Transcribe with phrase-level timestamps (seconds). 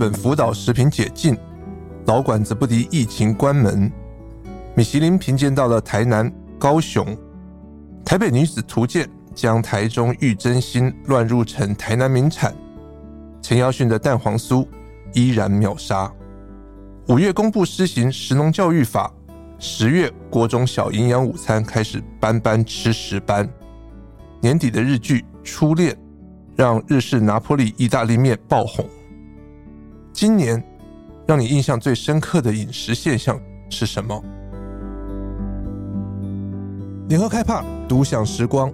[0.00, 1.36] 本福岛食品解禁，
[2.06, 3.92] 老馆子不敌疫情关门，
[4.74, 7.14] 米其林评鉴到了台南、高雄，
[8.02, 12.56] 台北女子图鉴将台中玉珍心乱入成台南名产，
[13.42, 14.66] 陈耀迅的蛋黄酥
[15.12, 16.10] 依然秒杀。
[17.08, 19.12] 五月公布施行食农教育法，
[19.58, 23.46] 十月国中小营养午餐开始班班吃食班。
[24.40, 25.92] 年底的日剧《初恋》
[26.56, 28.82] 让日式拿坡里意大利面爆红。
[30.12, 30.62] 今年
[31.26, 34.22] 让你印象最深刻的饮食现象是什么？
[37.08, 38.72] 联合开帕独享时光，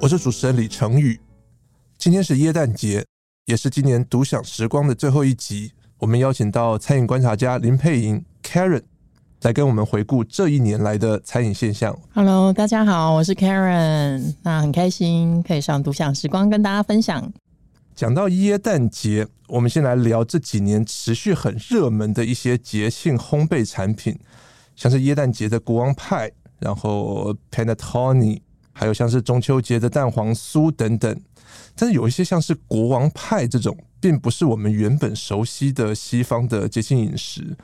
[0.00, 1.20] 我是主持人李成宇。
[1.98, 3.04] 今天是耶诞节，
[3.46, 5.72] 也是今年独享时光的最后一集。
[5.98, 8.82] 我们邀请到餐饮观察家林佩莹 Karen
[9.42, 11.98] 来跟我们回顾这一年来的餐饮现象。
[12.14, 17.32] Hello，大家好，我是 Karen，那很开心可以上独享时光跟大家分享。
[17.94, 24.18] 讲到耶诞节，我们先来聊这几年持续很热门的一些节庆烘焙产品，
[24.74, 28.40] 像是耶诞节的国王派，然后 Panettone，
[28.72, 31.20] 还有像是中秋节的蛋黄酥等等。
[31.74, 37.56] 但是有一些像是国王派这种，并不是我们原本熟悉的西方的节庆饮食。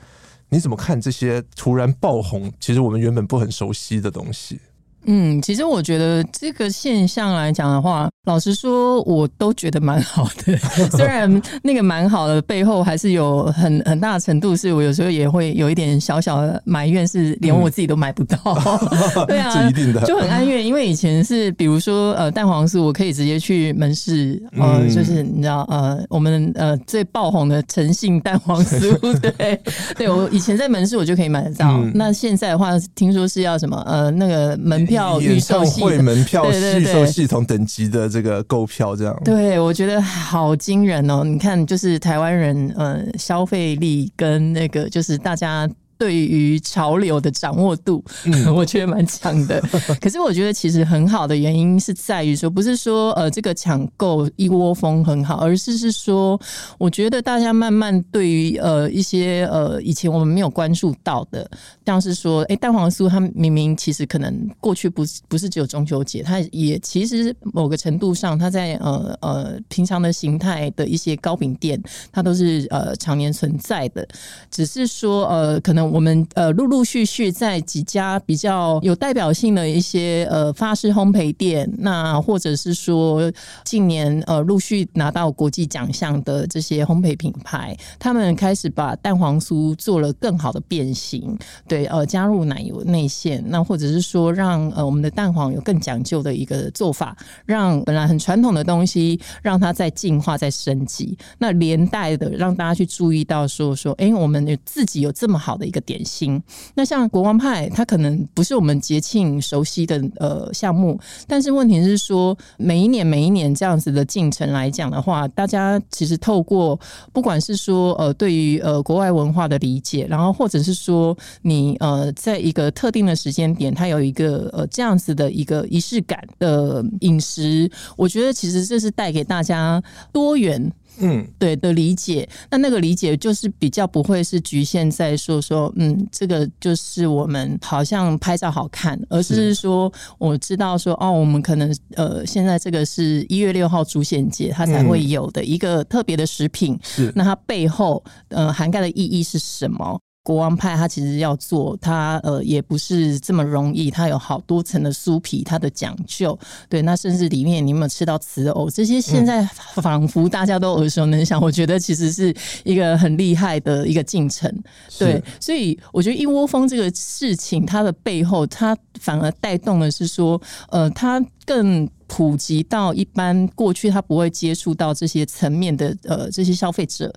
[0.49, 4.59] 你怎么看这些突然爆红，其实我们原本不很熟悉的东西？
[5.05, 10.57] 嗯，其实我觉得这个现象来讲的话，老实说，我都觉得蛮好的。
[10.95, 18.37] 虽然那个蛮好的背后，还是有很很大的程度，是我有时候也会有一点小小的埋怨，是连我自己都买不到。
[18.45, 19.69] 嗯、 对啊，
[20.07, 20.65] 就很哀怨。
[20.65, 29.59] 因为以前是比如说呃蛋黄酥，我可以直接去门市，呃，嗯、就是你知道呃我们呃最爆红的诚信蛋黄酥，对
[29.97, 31.73] 对，我以前在门市我就可以买得到。
[31.73, 34.87] 嗯、那现在的话，听说是要什么呃那个门。
[34.93, 41.23] 票演唱会门票预售系统等级的这个购票，这样对，我觉得好惊人哦！
[41.23, 45.69] 你看，就是台湾人呃消费力跟那个就是大家。
[46.03, 49.61] 对于潮流的掌握度，嗯、 我觉得蛮强的。
[50.01, 56.37] 可是我觉得其实很好的原因是在于说，不是说呃这个抢购一窝蜂很好，而是是说，
[56.77, 61.49] 我觉得大家慢慢对于呃一些呃以前我们没有关注到的，
[61.85, 71.81] 像是说，哎，蛋黄酥它明明其实可能过去不是不是只有中秋节，它也其实某个程度上，它在呃呃平常的形态的一些糕饼店，
[72.11, 74.05] 它都是呃常年存在的，
[74.51, 75.92] 只是说呃可能。
[75.93, 83.31] 我们呃陆陆续续在几家比较有代表性的一些呃法式烘焙店，那或者是说
[83.63, 91.37] 近年呃陆续拿到国际奖项的这些烘焙品牌，他们开始把蛋黄酥做了更好的变形，
[91.67, 97.15] 对，呃加入奶油内馅，那或者是说让呃我们的蛋黄有更讲究的一个做法，
[97.45, 105.83] 让本来很传统的东西让它再进化再升级，那连带的让大家去注意到说说，哎，我们自己有这么好的个。
[105.83, 106.41] 点心，
[106.75, 110.97] 那像国王派，它可能不是我们节庆熟悉的呃项目，
[111.27, 116.79] 但是问题是说，每一年每一年这样子的进程来讲的话，大家其实透过
[117.11, 130.71] 不管是说呃对于呃国外文化的理解，然后或者是说你呃在一个特定的时间点，它有一个呃这样子的一个仪式感的饮食，我觉得其实这是带给大家多元。
[130.99, 147.11] 嗯，对的理解，那那个理解就是比较不会是局限在说说，嗯，这个就是我们好像拍照好看，而是说我知道说哦，我们可能呃，现在这个是一月六号主显节，它才会有的一个特别的食品，是。
[147.15, 149.99] 那它背后呃涵盖的意义是什么？
[150.23, 156.37] 国王派他其实要做，他呃也不是这么容易，他有好多层的酥皮，它的讲究。
[156.69, 158.69] 对，那甚至里面你有没有吃到瓷藕？
[158.69, 159.43] 这些现在
[159.75, 161.41] 仿佛大家都耳熟能详。
[161.41, 164.49] 我觉得其实是一个很厉害的一个进程。
[164.97, 177.13] 对，所以我觉得一窝蜂这个事情，它的背后，它反而带动的是说，呃，它更普及到一般过去他不会接触到这些层面的呃这些消费者，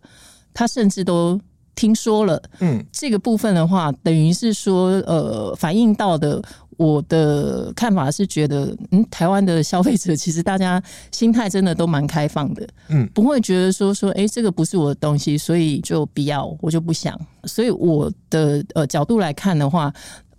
[0.53, 1.41] 他甚至都。
[1.76, 6.43] 听说了，嗯，这个部分的话，等于是说，呃，反映到的
[6.78, 10.82] 我的看法是觉得，嗯，台湾的消费者其实大家
[11.12, 17.19] 心态真的都蛮开放的，嗯，不会觉得说说，哎，这个不是我的东西，所以就不要，我就不想。
[17.44, 19.93] 所以我的呃角度来看的话，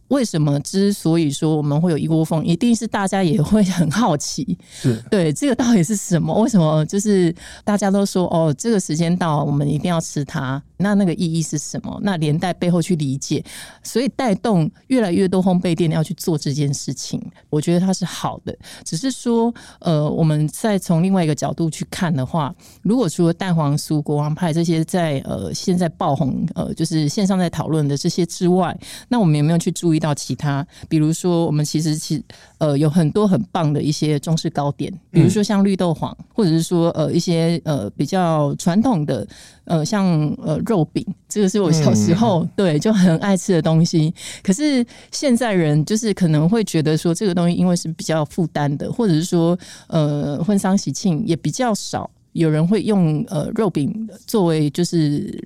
[0.09, 6.33] 为什么之所以说我们会有一窝蜂，一定是大家也会很好奇，是对这个到底是什么？
[6.41, 7.33] 为什么就是
[7.63, 10.61] 大家都说哦，这个时间到，我们一定要吃它？
[10.79, 11.99] 那那个意义是什么？
[12.03, 13.43] 那连带背后去理解，
[13.83, 17.19] 所以带动越来越多烘焙店要去做这件事情，
[17.49, 18.55] 我觉得它是好的。
[18.85, 28.77] 只是说，呃，我们再从另外一个角度去看的话，如果除了蛋黄酥、国王派这些在呃现在爆红，呃，就是线上在讨论的这些之外，
[29.09, 30.65] 那我们有没有去注意到其他？
[30.87, 32.23] 比如说，我们其实其
[32.57, 39.27] 呃有很多很棒的一些中式糕点，比如说像绿豆黄，或者是说呃一些呃比较传统的。
[39.67, 40.07] 呃，像
[40.41, 44.13] 呃肉饼，这个是我小时候、嗯、对就很爱吃的东西。
[44.41, 52.09] 可是现在人就是可能会觉得说，这个东西因为是比较负担的，或者是说呃婚丧喜庆也比较少。
[52.31, 55.37] 有人会用呃肉饼作为就是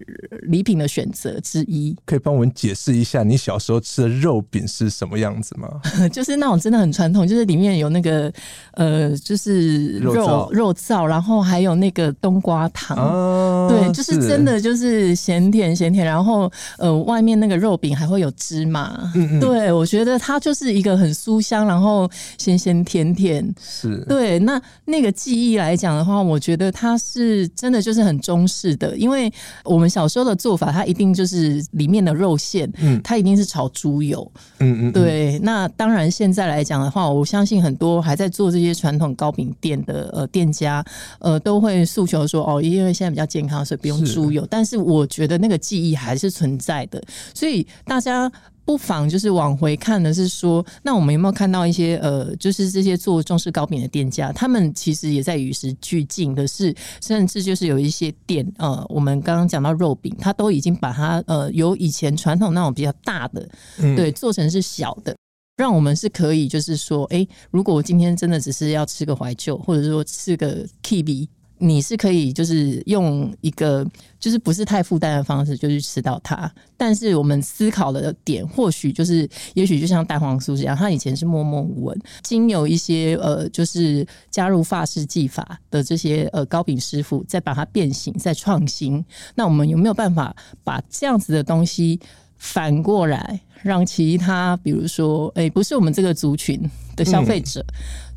[0.43, 5.69] 礼品的选择之一，可以帮我们解释一下你小时候吃的肉饼是什么样子吗？
[6.11, 8.31] 就是那种真的很传统，就是里面有那个
[8.73, 14.27] 呃就是肉肉燥，然后还有那个冬瓜糖，啊、对，就是。
[14.27, 19.39] 真的就是咸甜咸甜，然后呃外面那个肉饼还会有芝麻，嗯嗯。
[19.39, 24.03] 对，我觉得它就是一个很酥香，然后咸咸甜甜，是。
[24.07, 24.39] 对。
[24.39, 26.71] 那那个记忆来讲的话，我觉得。
[26.71, 29.31] 它是真的就是很中式的，因为
[29.65, 34.29] 我们小时候的做法，它一定就是里面的肉馅，嗯，它一定是炒猪油，
[34.59, 35.39] 嗯嗯，对。
[35.39, 40.83] 那当然现在来讲的话，我相信很多还在做这些传统糕饼店的呃店家，
[41.19, 44.41] 呃，都会诉求说哦，因为现在比较健康，所以不用猪油。
[44.41, 44.47] 是。
[44.49, 47.01] 但是我觉得那个记忆还是存在的，
[47.33, 48.31] 所以大家。
[48.63, 63.49] 不妨就是往回看的是说，那我们有没有看到一些呃，就是这些做中式糕饼的店家，他们其实也在与时俱进的是，甚至就是有一些店，呃，我们刚刚讲到肉饼，它都已经把它呃由以前传统那种比较大的，
[63.95, 65.15] 对，做成是小的，
[65.57, 71.27] 让我们是可以就是说，哎，如果我今天真的只是要吃个怀旧，或者说吃个 KB。
[71.61, 73.85] 你是可以就是用一个
[74.19, 89.05] 就是不是太负担的方式就去吃到它，但是我们思考的点或许就是，也许就像蛋黄酥这样，它以前是默默无闻，经有一些呃就是加入法式技法的这些呃糕饼师傅，再把它变形再创新。
[89.35, 91.99] 那我们有没有办法把这样子的东西
[92.37, 96.59] 反过来，让其他比如说哎、欸、不是我们这个族群
[96.95, 97.63] 的消费者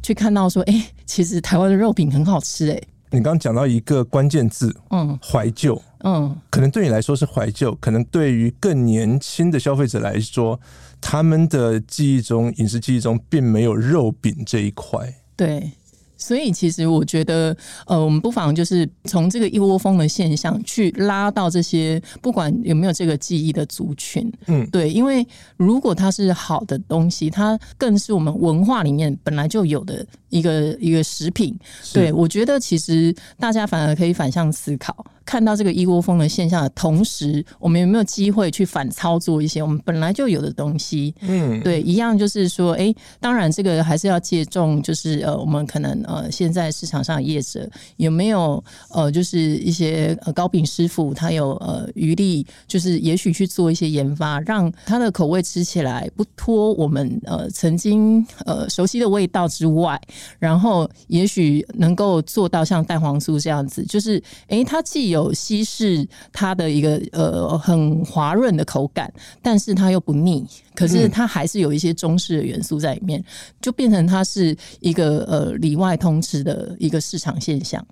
[0.03, 2.81] 去看到说，哎、其实台湾的肉饼很好吃哎、
[3.15, 10.61] 你刚刚讲到一个关键字，嗯，怀旧，嗯，可能对你来说是怀旧，可能对于更年轻的消费者来说，
[11.01, 15.71] 他们的记忆中，饮食记忆中并没有肉饼这一块，对。
[16.17, 17.55] 所以，其实我觉得，
[17.87, 25.27] 呃，我们不妨就是从这个一窝蜂的现象去拉到这些，不管有没有这个记忆的族群，嗯，对，因为
[25.59, 31.57] 如果它是好的东西，它更是我们文化里面本来就有的一个一个食品。
[31.93, 34.95] 对，我觉得其实大家反而可以反向思考。
[35.27, 41.15] 看到这个一窝蜂的现象的同时，我们有没有机会去反操作一些我们本来就有的东西？
[41.21, 47.67] 嗯，对，一样就是说，哎、欸，当然这个还是要借重，就是呃，我们可能呃，现在市场上的业者
[47.97, 59.99] 有没有呃，就是一些呃糕饼师傅，他有呃余力，就是也许去做一些研发，让他的口味吃起来不脱我们呃曾经呃熟悉的味道之外，
[60.39, 69.13] 然后也许能够做到像蛋黄酥这样子，就是诶、欸，它既有稀释它的一个呃很滑润的口感，
[69.43, 73.25] 但是它又不腻，可是它还是有一些中式的元素在里面，
[73.61, 77.85] 就变成它是一个呃里外通吃的一个市场现象。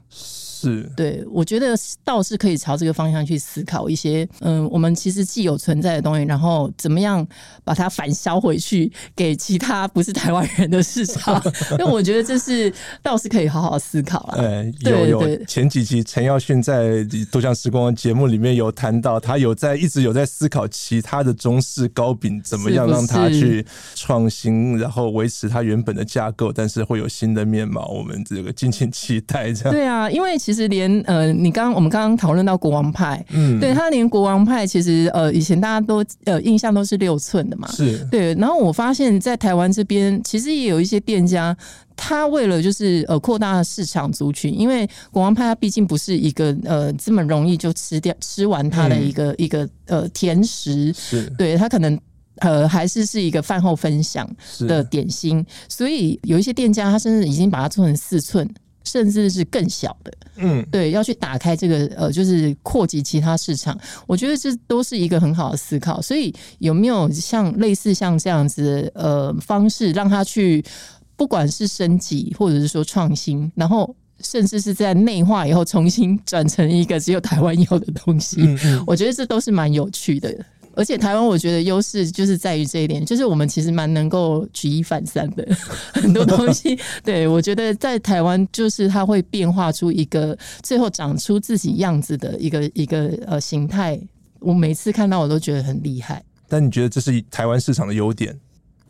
[0.62, 7.26] 是，对，我觉得倒是可以朝这个方向去思考一些，嗯，我们其实既有存在的东西，然后怎么样
[7.64, 11.42] 把它反销回去给其他不是台湾人的市场？
[11.78, 14.38] 因为我觉得这是倒是可以好好思考了。
[14.82, 23.64] 对，有有前几集陈耀迅在多享时光节目里面有谈到，他有在一直有在思考其他的中式糕饼怎么样让它去
[23.94, 29.52] 创新，然后维持它原本的架构，但是会有新的面貌，我们这个敬请期待。
[29.52, 30.51] 这样对啊，因为其实。
[30.52, 38.06] 其实连呃，你刚刚我们刚刚讨论到国王派，嗯，对，他连国王派其实呃，以前大家都呃印象都是六寸的嘛，是。
[38.10, 38.34] 对。
[38.34, 41.56] 然后我发现，在台湾这边，其实也有一些店家，
[41.96, 51.32] 他为了就是呃扩大市场族群，因为国王派它毕竟不是一个呃这么容易就吃掉吃完它的一个、嗯、一个呃甜食，是。
[51.38, 51.98] 对它可能
[52.40, 54.28] 呃还是是一个饭后分享
[54.68, 58.46] 的点心，所以有一些店家他甚至已经把它做成四寸。
[58.84, 66.00] 甚至是更小的，嗯，对，要去打开这个呃，就是扩及其他市场，我觉得这都是一个很好的思考。
[66.00, 70.64] 所以有没有像类似像这样子呃方式，让他去
[71.16, 80.34] 不管是升级或者是说创新，然后甚至是在内化以后重新转成一个只有台湾有的东西，嗯嗯，我觉得这都是蛮有趣的。
[80.74, 85.46] 而且台湾，我觉得优势就是在于这一点，就是我们其实蛮能够举一反三的，
[85.92, 86.78] 很多东西。
[87.04, 94.00] 对，我觉得在台湾，就是它会变化出一个最后长出自己样子的一个一个呃形态。
[94.40, 96.22] 我每次看到我都觉得很厉害。
[96.48, 98.38] 但你觉得这是台湾市场的优点？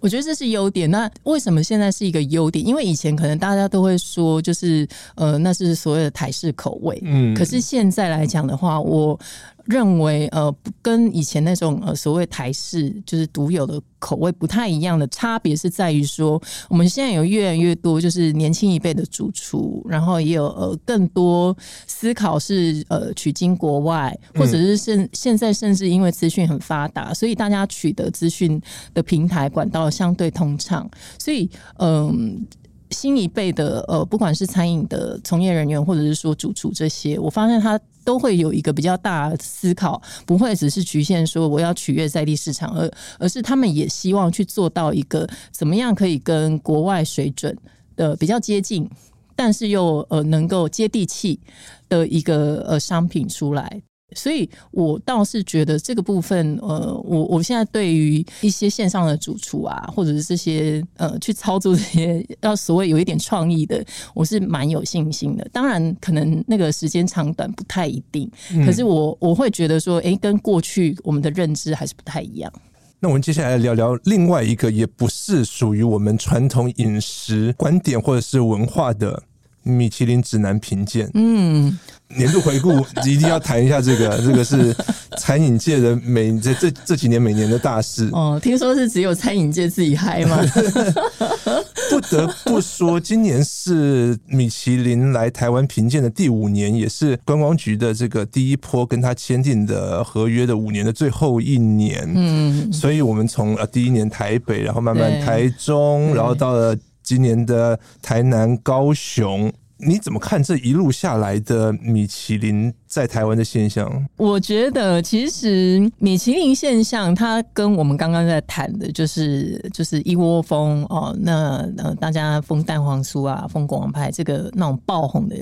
[0.01, 0.91] 我觉得这是优点。
[0.91, 2.67] 那为什么现在是一个优点？
[2.67, 6.99] 因为以前可能大家都会说，就是呃，那是所谓的台式口味。
[7.05, 7.35] 嗯。
[7.35, 9.19] 可是现在来讲的话，我。
[9.65, 28.61] 认为呃，跟以前那种呃所谓台式就是独有的口味不太一样的差别是在于说，我们现在有越来越多就是年轻一辈的主厨，然后也有呃更多思考是呃取经国外，或者是现现在甚至因为资讯很发达，所以大家取得资讯
[28.93, 32.45] 的平台管道相对通畅，所以嗯。
[32.93, 47.57] 新一辈的呃，不管是餐饮的从业人员，或者是说主厨这些，我发现他都会有一个比较大思考，不会只是局限说我要取悦在地市场，而而是他们也希望去做到一个怎么样可以跟国外水准
[47.97, 48.89] 的比较接近，
[49.35, 51.41] 但是又呃能够接地气
[51.89, 53.83] 的一个呃商品出来。
[54.15, 65.47] 所以，我倒是觉得这个部分，呃，我我现在对于一些线上的主厨啊，或者是这些呃，去操作这些要所谓有一点创意的，我是蛮有信心的。
[65.53, 68.31] 当然，可能那个时间长短不太一定，
[68.65, 72.53] 可是我我会觉得说，哎、欸，跟过去我们的认知还是不太一样。
[73.01, 79.23] 那我们接下来聊聊另外一个，也不是属于我们传统饮食观点或者是文化的。
[79.65, 81.79] 米其林指南评鉴，嗯，
[82.17, 84.75] 年度回顾一定要谈一下这个， 这个是
[85.19, 88.09] 餐饮界的每这这这几年每年的大事。
[88.13, 90.39] 哦，听说是只有餐饮界自己嗨吗？
[91.91, 102.11] 不得不说，今年是米其林来台湾评鉴的第五年，也是观光局的这个第一波跟他签订的合约的五年的最后一年。
[102.15, 106.77] 嗯，所以我们从呃第一年台北，然后慢慢台中，然后到了。
[107.05, 109.53] 今年的台南、高雄，
[109.85, 113.91] 你怎么看这一路下来的米其林在台湾的现象？
[114.17, 125.37] 我觉得其实米其林现象，它跟我们刚刚在谈的，就是就是一窝蜂哦，那呃大家封蛋黄酥啊，封国王派这个那种爆红的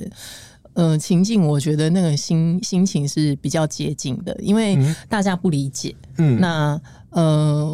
[0.74, 4.78] 呃情境，我觉得那个心心情是比较接近的，因为
[5.08, 6.80] 大家不理解，嗯，那。
[7.10, 7.66] 呃，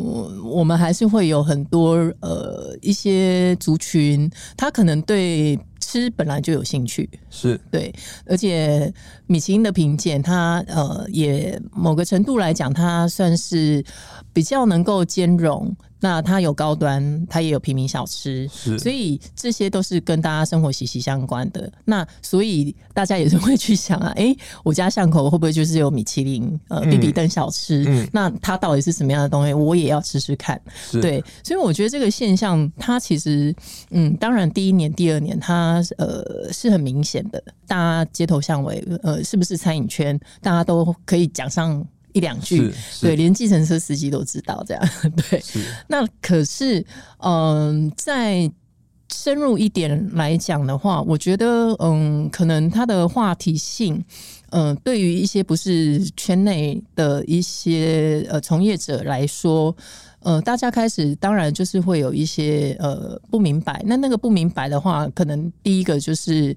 [0.42, 7.94] 我们还是会有很多呃一些族群，他可能对吃本来就有兴趣，是对，
[8.26, 8.92] 而且
[9.26, 13.84] 米其林的评鉴，它呃也某个程度来讲，它算是
[14.32, 15.76] 比较能够兼容。
[16.06, 21.68] 那它有高端，它也有平民小吃，是，所以这些都是跟大家生活息息相关的。
[21.84, 27.84] 那所以大家也是会去想啊，哎、欸，我家巷口会不会就是有米其林呃比比登小吃？
[27.88, 29.52] 嗯，那它到底是什么样的东西？
[29.52, 30.60] 我也要吃吃看。
[30.92, 33.52] 对，所以我觉得这个现象，它其实
[33.90, 41.84] 嗯，当然第一年、第二年它呃是很明显的，大家街头巷尾呃是不是餐饮圈，大家都可以讲上。
[42.16, 44.88] 一两句，对，连计程车司机都知道这样，
[45.28, 45.42] 对。
[45.87, 46.80] 那可是，
[47.18, 48.50] 嗯、呃，再
[49.12, 54.02] 深入一点来讲的话，我觉得，嗯，可能它的话题性，
[54.49, 59.76] 嗯、呃，对于一些不是圈内的一些呃从业者来说，
[60.20, 63.82] 呃，大家开始当然就是会有一些呃不明白。
[63.85, 66.56] 那那个不明白的话，可能第一个就是。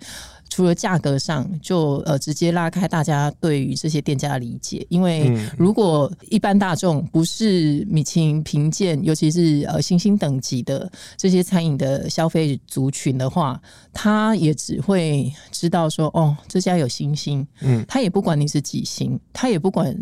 [0.49, 13.61] 除了价格上，就呃直接拉开大家对于这些店家的理解，因为如果一般大众不是米其林评鉴，尤其是呃星星等级的这些餐饮的消费族群的话，
[13.93, 19.95] 他也只会知道说哦，这家有星星，嗯，他也不管你是几星，他也不管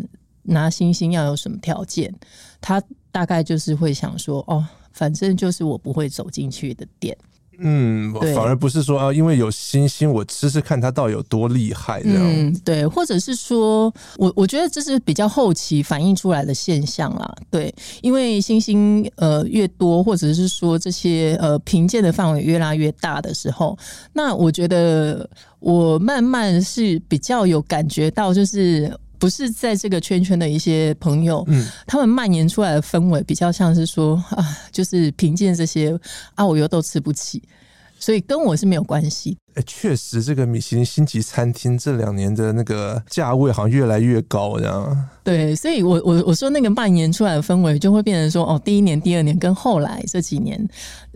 [0.44, 2.12] 拿星星要有什么条件，
[2.60, 7.16] 他大概就是会想说哦，反正就是我不会走进去的店。
[7.60, 12.22] 嗯，反而不是说啊，因为有星星，我吃吃看它到底有多厉害这样。
[12.22, 17.34] 嗯，对，或者是说我我觉得这是比较后期反映出来的现象啦。
[17.50, 23.76] 对，因为星星呃越多，或者是说这些呃评鉴的范围越拉越大的时候，
[24.12, 28.90] 那我觉得我慢慢是比较有感觉到，就是。
[29.18, 35.98] 不是在这个圈圈的一些朋友，嗯，他们蔓延出来的氛围比较像是说啊，就是凭借这些
[36.34, 37.42] 啊，我又都吃不起，
[37.98, 39.36] 所以跟我是没有关系。
[39.54, 45.08] 哎，确实，这个米其林星级餐厅这两年的那个价位好像越来越高，这样。
[45.24, 50.56] 对，所以我我我说那个蔓延出来的氛围，就会变成说，哦，第一年、第二年跟后来这几年，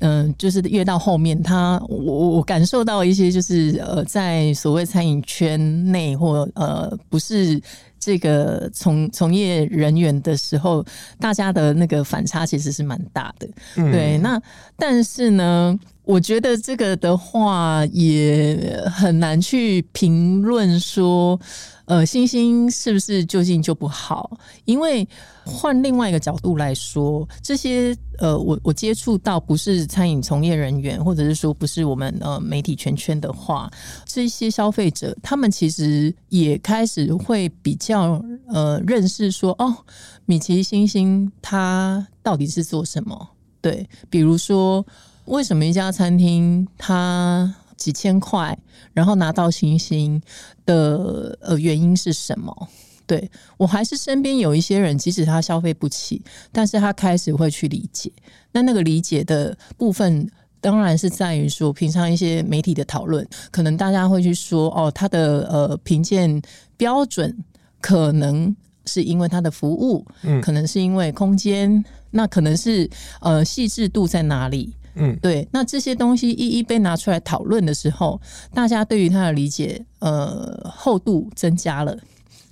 [0.01, 7.63] 嗯、呃，就是越到后面，他我我感受到一些，就是呃，在所谓餐饮圈内或呃，不是。
[8.05, 10.85] 这个从从业人员的时候，
[11.21, 14.19] 大家的那个反差其实是蛮大的，嗯、对。
[14.19, 14.43] 那
[14.77, 21.39] 但是呢，我觉得这个的话也很难去评论说。
[21.85, 24.39] 呃，星星是不是究竟就不好？
[24.65, 25.07] 因为
[25.45, 33.71] 换另外一个角度来说，这些呃，我我接触到不是餐饮从业人员，或者是说不是我们呃媒体圈圈的话，
[34.07, 39.77] 这些消费者他们其实也开始会比较呃认识说，哦，
[40.25, 43.29] 米其林星星它到底是做什么？
[43.61, 44.87] 对，比如说
[45.27, 48.59] 为什么一家餐厅它几千块，
[48.93, 50.21] 然后拿到星星
[50.67, 52.69] 的呃原因是什么？
[53.07, 58.11] 对，我还是身边有一些人，即使他消费不起，但是他开始会去理解。
[58.53, 66.41] 那那个理解的部分，当然是在于说，平常一些媒体的讨论，可能大家会去说，哦，他的呃评鉴
[66.77, 67.37] 标准
[67.81, 68.55] 可能
[68.87, 72.89] 是因为他的服务，嗯，可能是因为空间，那可能是
[73.21, 74.75] 呃细致度在哪里？
[74.95, 78.21] 嗯，对，那这些东西一一被拿出来讨论的时候，
[78.53, 81.97] 大家对于它的理解，呃，厚度增加了，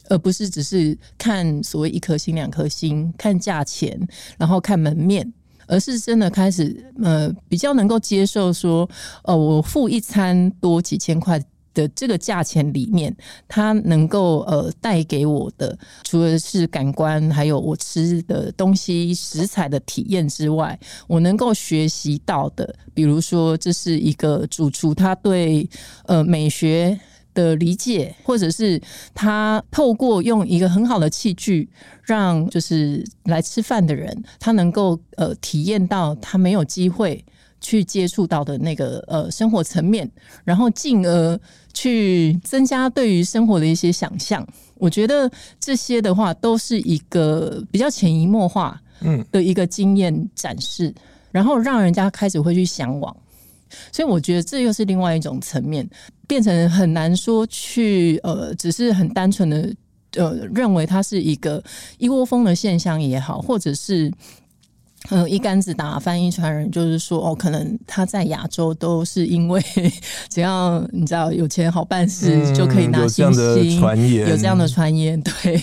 [0.08, 3.98] 而不是只是看所谓一颗星、两颗星，看价钱，
[4.38, 5.32] 然后看门面，
[5.66, 8.88] 而是真的开始，呃，比较能够接受说，
[9.24, 11.42] 呃，我付一餐多几千块。
[11.88, 13.14] 这个价钱里面，
[13.48, 25.68] 它能够呃带给我的，除了是感官，还有我吃的东西食材的体验之外，我能够学习到的，比如说这是一个主厨他对
[26.06, 26.98] 呃美学
[27.32, 28.80] 的理解，或者是
[29.14, 31.68] 他透过用一个很好的器具，
[32.02, 37.24] 让就是来吃饭的人，他能够呃体验到他没有机会。
[37.60, 40.10] 去接触到的那个呃生活层面，
[40.44, 41.38] 然后进而
[41.74, 44.46] 去增加对于生活的一些想象。
[44.76, 50.94] 我觉得这些的话都是一个比较潜移默化嗯的一个经验展示，嗯、
[51.32, 53.14] 然后让人家开始会去向往。
[53.92, 55.88] 所以我觉得这又是另外一种层面，
[56.26, 59.74] 变成很难说去呃，只是很单纯的
[60.16, 61.62] 呃认为它是一个
[61.98, 64.10] 一窝蜂的现象也好，或者是。
[65.08, 69.60] 嗯，一竿子打翻一船人，就是说，哦，可能他在亚洲都是因为
[70.28, 75.60] 只要你知道有钱好办事就可以拿星星，有这样的传言，有这样的传言， 对。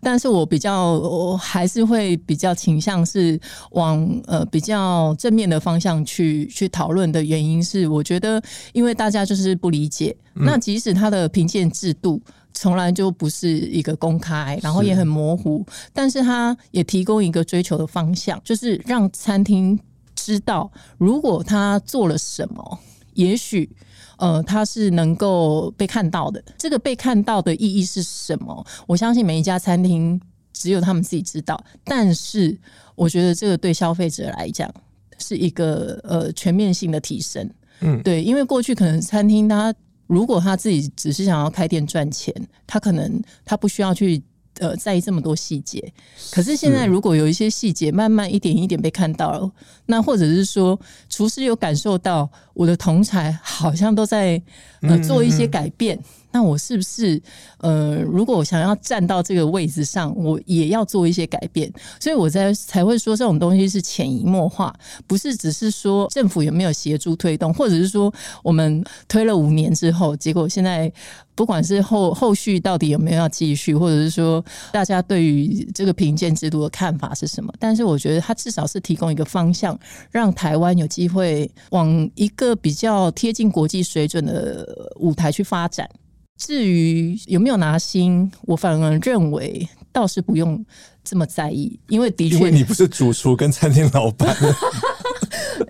[0.00, 3.38] 但是我比较，我还是会比较倾向是
[3.72, 8.40] 往呃比较正面的方向去去讨论的原因是，我觉得
[8.72, 12.22] 因为大家就是不理解，那即使他的评鉴制度。
[12.58, 19.78] 从来就不是一个公开，然后也很模糊，是但是他也提供一个追求的方向，就是让餐厅
[20.14, 22.78] 知道，如果他做了什么，
[23.12, 23.68] 也许
[24.16, 26.42] 呃他是能够被看到的。
[26.56, 28.66] 这个被看到的意义是什么？
[28.86, 30.18] 我相信每一家餐厅
[30.54, 31.62] 只有他们自己知道。
[31.84, 32.58] 但是
[32.94, 34.72] 我觉得这个对消费者来讲
[35.18, 37.50] 是一个呃全面性的提升。
[37.80, 39.74] 嗯，对，因为过去可能餐厅它。
[40.06, 42.34] 如果他自己只是想要开店赚钱，
[42.66, 44.22] 他可能他不需要去
[44.58, 45.92] 呃在意这么多细节。
[46.30, 49.50] 可是现在，如果有一些细节慢慢一点一点被看到了，
[49.86, 54.40] 那或者是说厨师有感受到我的同才好像都在
[54.82, 55.98] 呃做一些改变。
[56.36, 57.18] 那我是不是
[57.60, 61.72] 呃，如果我想要站到这个位置上，我也要做一些改变？
[61.98, 64.70] 所以我在才会说这种东西是潜移默化，
[65.06, 70.92] 不是只是说政府有没有协助推动，或者是说我们推了五年之后，结果现在
[71.34, 77.50] 不管是后后续到底有没有要继续，或者是说大家对于这个评鉴制度的看法是什么？
[77.58, 79.78] 但是我觉得它至少是提供一个方向，
[80.10, 85.88] 让台湾有机会往一个比较贴近国际水准的舞台去发展。
[86.36, 90.64] 至于有没有拿星，我反而认为倒是不用
[91.02, 94.36] 这么在意，因为的确，因为你不是主厨跟餐厅老板。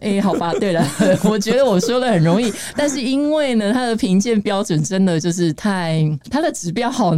[0.00, 0.84] 哎、欸，好吧，对了，
[1.24, 7.12] 我觉得我说的很容易，但是因为呢，他的评鉴标准真的就是太，他的指标好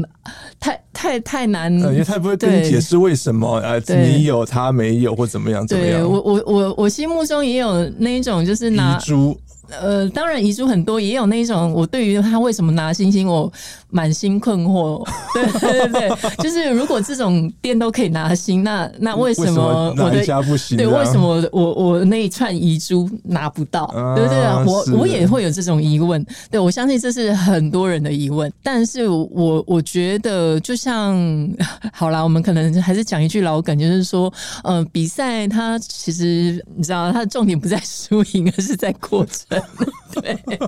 [0.60, 6.00] 太太太难，因为他不会跟你解释为什么啊，你有他没有或怎么样怎么样。
[6.00, 9.38] 对我我我我心目中也有那一种，就是拿遗珠。
[9.70, 13.52] 呃，当然遗珠很多，也有那种我对于他为什么拿星星，我
[13.90, 15.06] 满心困惑。
[15.60, 20.76] 对对对，就是如果这种店都可以拿星，那那为什么我的家不行？
[20.76, 23.84] 对，为什么我我那一串遗珠拿不到？
[23.84, 24.38] 啊、对不对？
[24.66, 26.24] 我我也会有这种疑问。
[26.50, 28.50] 对，我相信这是很多人的疑问。
[28.62, 31.16] 但是我我觉得，就像
[31.92, 34.32] 好啦，我们可能还是讲一句老梗，就是说，
[34.64, 39.57] 呃，比赛它其实你知道，它的重点不在输赢，而是在过程。
[40.20, 40.36] 对，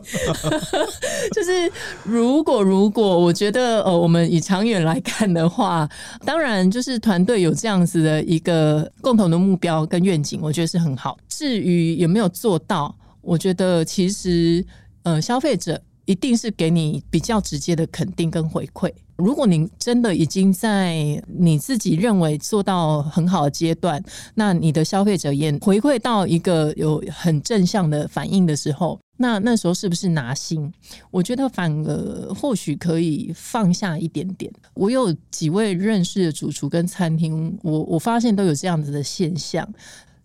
[1.35, 1.70] 就是
[2.05, 5.88] 如果如果我觉得呃，我们以长远来看的话，
[6.24, 11.18] 当然就是团队有这样子的一个共同的目标跟愿景，我觉得是很好。
[11.29, 14.64] 至于有没有做到，我觉得其实
[15.03, 18.92] 呃，消费者一定是给你比较直接的肯定跟回馈。
[19.14, 24.03] 如果你真的已经在你自己认为做到很好的阶段，
[24.35, 30.73] 那你的消费者也回馈到一个有很正向的反应的时候，那那时候是不是拿心？
[31.12, 34.51] 我觉得反而或许可以放下一点点。
[34.75, 39.64] 我有几位认识的主厨跟餐厅，我我发现都有这样子的现象。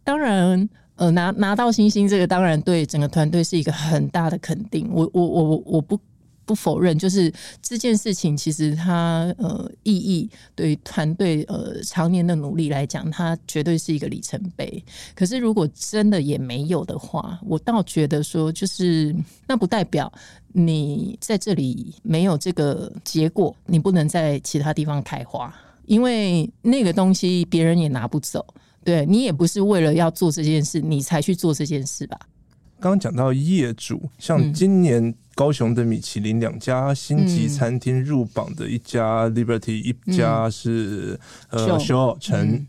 [0.04, 4.90] 当然，呃，拿拿到星星这个，当然对整个团队是一个很大的肯定。
[4.92, 6.00] 我我我我我不。
[6.48, 14.86] 不否认，就是这件事情其实它呃意义对团队呃常年的努力来讲，它绝对是一个里程碑。
[15.16, 19.16] 可是如果真的也没有的话，我倒觉得说，就是
[19.48, 20.14] 那不代表
[20.54, 25.52] 你在这里没有这个结果，你不能在其他地方开花，
[25.88, 28.46] 因为那个东西别人也拿不走。
[28.86, 32.18] 对，你也不是为了要做这件事，你才去做这件事吧？
[32.80, 41.20] 刚刚讲到业主，像今年高雄的米其林两家星级餐厅入榜的一家 Liberty，一家是
[41.50, 42.68] 呃修好城，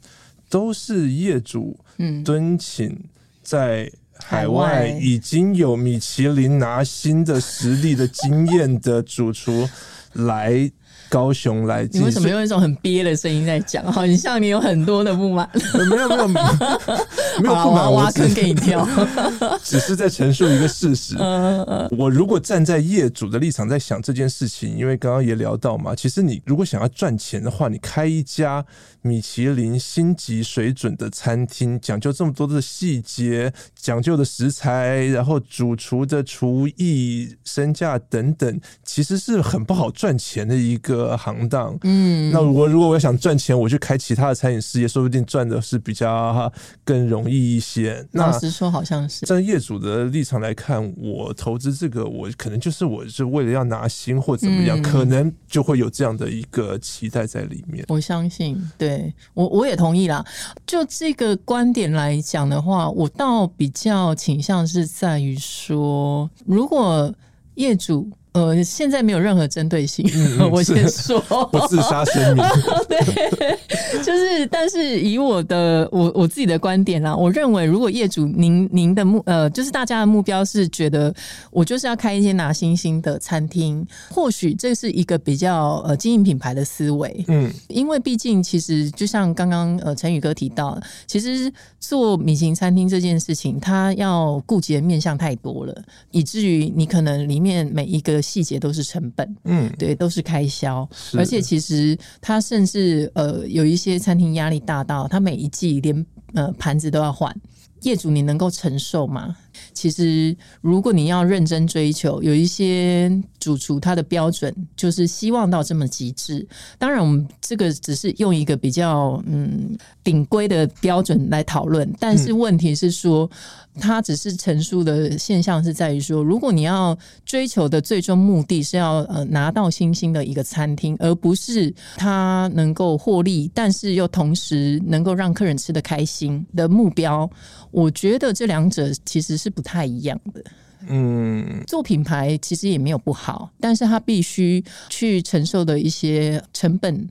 [0.48, 1.78] 都是业主
[2.24, 2.98] 敦请
[3.42, 4.88] 在海外。
[4.88, 9.68] 已经有米其林拿星的实力的经验的主厨
[10.14, 10.72] 来。
[11.08, 13.84] 高雄来，你为什么用一种很憋的声音在讲？
[13.92, 15.48] 好，你像你有很多的不满。
[15.88, 18.86] 没有没有 没有不满，我挖坑给你跳。
[19.62, 21.16] 只是在陈述一个事实。
[21.96, 28.64] 我如果站在业主的立场在想这件事情，因为刚刚也聊到嘛，其实你如果想要赚钱的话，你开一家
[29.06, 41.16] 米其林星级水准的餐厅，讲究这么多的细节，讲究的食材，然后主厨的厨艺、身价等等，其实是很不好赚钱的一个。
[41.16, 46.50] 行当，嗯，那我如果我要想赚钱，我去开其他的餐饮事业，说不定赚的是比较
[46.84, 48.06] 更容易一些。
[48.12, 57.84] 老实说，好像是站在业主的立场来看，我投资这个，我可能就是我是为了要拿星或怎么样，嗯，可能就会有这样的一个期待在里面。
[57.88, 58.95] 我相信，对
[59.34, 60.24] 我我也同意啦。
[60.66, 67.14] 就这个观点来讲的话，我倒比较倾向是在于说，如果
[67.54, 68.10] 业主。
[68.36, 71.18] 呃，现在没有任何针对性，嗯、 我先说，
[71.50, 72.44] 不自杀声明。
[72.86, 81.14] 对，就是，但是以我的我我自己的观点啦，我认为如果业主您您的目呃，就是大家的目标是觉得
[81.50, 87.24] 我就是要开一间拿星星的餐厅，或许这是一个比较呃经营品牌的思维。
[87.28, 95.74] 嗯，因为毕竟其实就像刚刚呃陈宇哥提到，其实做米其林餐厅这件事情，它要顾及的面向太多了，
[96.10, 98.20] 以至于你可能里面每一个。
[98.26, 107.34] 细节都是成本，嗯，对，都是开销，而且其实他甚至呃有一些餐厅压力大到，他每一季连呃盘子都要换，
[107.82, 109.36] 业主你能够承受吗？
[109.72, 116.46] 其实如果你要认真追求，有一些主厨他的标准就是希望到这么极致。
[116.78, 123.30] 当然，我们这个只是用一个比较嗯顶规的标准来讨论，但是问题是说。
[123.78, 137.30] 它只是陈述的现象是在于说，如果你要追求的最终目的是要呃拿到星星的一个餐厅，而不是他能够获利，但是又同时能够让客人吃得开心的目标，
[137.70, 140.42] 我觉得这两者其实是不太一样的。
[140.88, 147.08] 嗯，做品牌其实也没有不好，但是它必须去承受的一些成本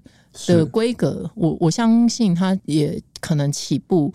[0.48, 4.14] 的规格，我我相信它也可能起步。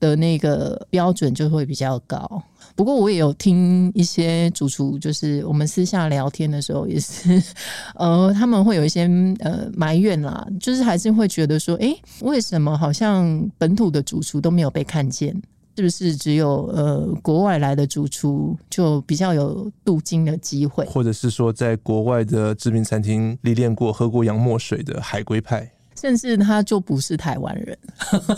[0.00, 2.40] 的那个标准就会比较高。
[2.76, 7.42] 不过我也有听一些主厨，就是我们私下聊天的时候，也是
[7.98, 15.34] 呃，他们会有一些呃埋怨啦，就是还是会觉得说，哎，为什么好像本土的主厨都没有被看见？
[15.78, 25.70] 是不是只有呃国外来的主厨就比较有镀金的机会，或者是说在国外的知名餐厅历练过、喝过洋墨水的海归派？
[25.98, 27.78] 甚至他就不是台湾人。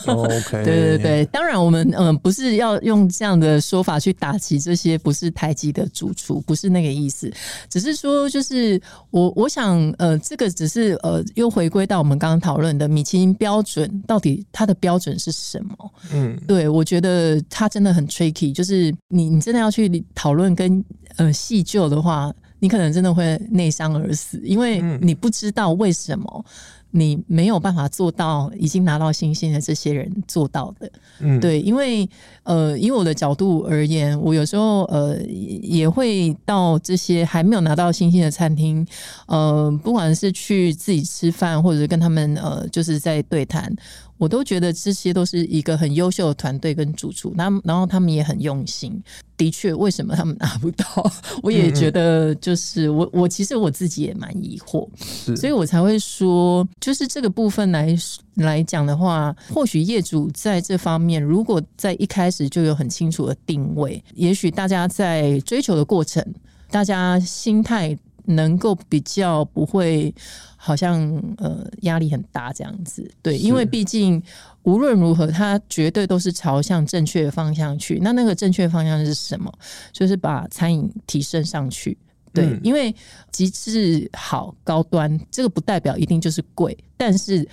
[0.06, 7.30] OK， 对对对，当然我们嗯、呃、不是要用这样的说法去打击这些不是台籍的主厨，不是那个意思，
[7.68, 15.92] 只是说就是我我想呃这个只是呃又回归到我们刚刚讨论的米其林标准到底它的标准是什么？
[16.12, 20.82] 嗯，对我觉得它真的很 tricky，就是你你真的要去讨论跟
[21.16, 26.44] 呃细究的话，你可能真的会内伤而死，因为你不知道为什么。
[26.92, 32.08] 你没有办法做到已经拿到星星的这些人做到的，嗯，对，因为
[32.42, 35.16] 呃，以我的角度而言，我有时候呃
[35.62, 38.84] 也会到这些还没有拿到星星的餐厅，
[39.28, 43.72] 呃，不管是去自己吃饭，或者是跟他们呃，就是在对谈。
[44.20, 49.02] 我都觉得这些都是一个很优秀的团队跟主厨，那然后他们也很用心。
[49.38, 51.10] 的确，为什么他们拿不到？
[51.42, 54.86] 我也觉得，就是我我其实我自己也蛮疑惑，
[55.34, 57.96] 所以我才会说，就是这个部分来
[58.34, 66.22] 来讲的话，或许业主在这方面，如果在一开始就有很清楚的定位，也许大家在追求的过程，
[66.70, 70.14] 大家心态能够比较不会。
[70.62, 71.00] 好像
[71.38, 74.22] 呃压力很大这样子，对，因为毕竟
[74.64, 77.98] 无论如何，它绝对都是朝向正确的方向去。
[78.02, 79.50] 那那个正确方向是什么？
[79.90, 81.96] 就是把餐饮提升上去。
[82.34, 82.94] 对，嗯、因为
[83.32, 87.48] 极致好高端，这个不代表一定就是贵，但是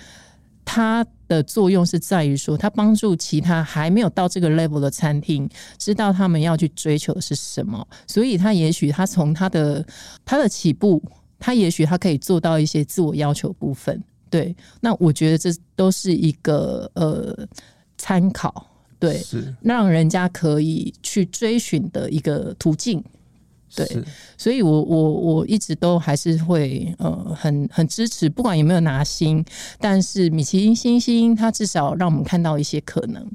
[0.62, 7.88] 它的作用是在于说，它帮助其他还没有到这个 level 的餐厅，知道他们要去追求的是什么。
[8.06, 9.82] 所以，他也许他从他的
[10.26, 11.02] 他的起步。
[11.38, 17.46] 他也许他可以做到一些自我要求部分，对，那我觉得这都是一个呃
[17.96, 18.66] 参考，
[18.98, 19.54] 对，是。
[19.62, 23.02] 让人家可以去追寻的一个途径，
[23.74, 23.86] 对，
[24.36, 29.44] 所以我我我一直都还是会呃很很支持，不管有没有拿星，
[29.78, 33.26] 但是米其林星星，它至少让我们看到一些可能。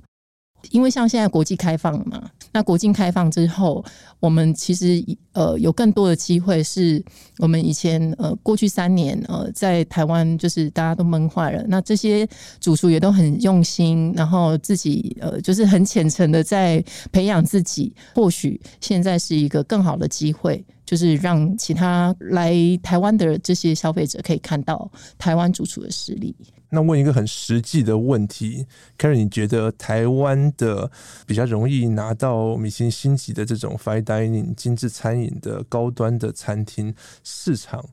[0.72, 3.84] 因为像现在国际开放嘛，那国境开放之后，
[4.20, 7.04] 我们其实呃有更多的机会，是
[7.40, 12.28] 我们以前呃过去三年呃在台湾就是大家都闷坏了，那这些
[12.60, 26.36] 主厨也都很用心，然后自己呃就是很虔诚的在培养自己，或许现在是一个更好的机会，就是让其他来台湾的这些消费者可以看到台湾主厨的实力。
[26.74, 28.66] 那问一个很实际的问题
[28.98, 30.90] ，Karen，你觉得台湾的
[31.28, 37.86] 比较容易拿到米其林星级的这种 fine dining 精致餐饮的高端的餐厅市场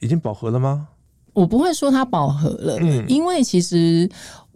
[0.00, 0.88] 已经饱和了吗？
[1.32, 4.08] 我不会说它饱和了，嗯，因为其实。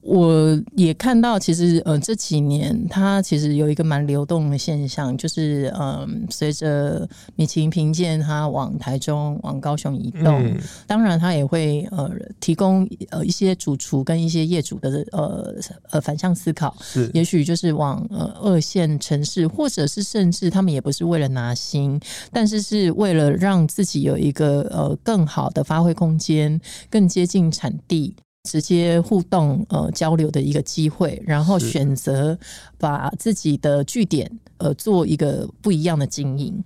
[0.03, 12.11] 我也看到，其实呃这几年它其实有一个蛮流动的现象，就是嗯随着米其林评鉴它往台中、往高雄移动，嗯、当然它也会呃
[12.41, 15.55] 提供呃一些主厨跟一些业主的呃
[15.91, 22.01] 呃反向思考，是也许就是往呃二线城市，或者是甚至他们也不是为了拿星，
[22.33, 26.59] 但是是为了让自己有一个呃更好的发挥空间，
[26.89, 28.15] 更接近产地。
[28.45, 32.39] 直接互动呃交流的一个机会，然后选择
[32.79, 36.63] 把自己的据点呃做一个不一样的经营。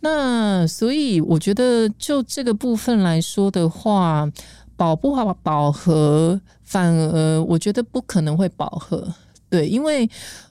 [0.00, 4.30] 那所以我觉得就这个部分来说的话，
[4.76, 9.14] 饱不饱和，反而我觉得不可能会饱和。
[9.50, 10.08] 对，因为。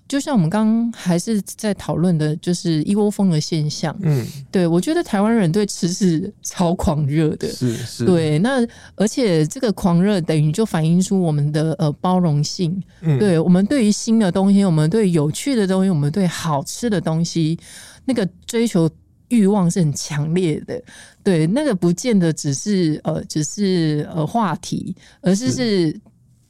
[0.08, 3.96] 就像我们刚刚还是在讨论的，就是一窝蜂的现象。
[4.02, 8.06] 嗯，对，我觉得台湾人对吃是超狂热的，是是。
[8.06, 8.65] 对，那
[8.96, 12.82] 而且这个狂热等于就反映出我们的呃包容性。
[13.02, 17.60] 嗯，对，我们对于新的东西，我们对有趣的东西，我们对好吃的东西，
[18.06, 18.89] 那个追求
[19.28, 20.82] 欲望是很强烈的。
[21.24, 26.00] 对，那个不见得只是呃只是呃话题，而是是。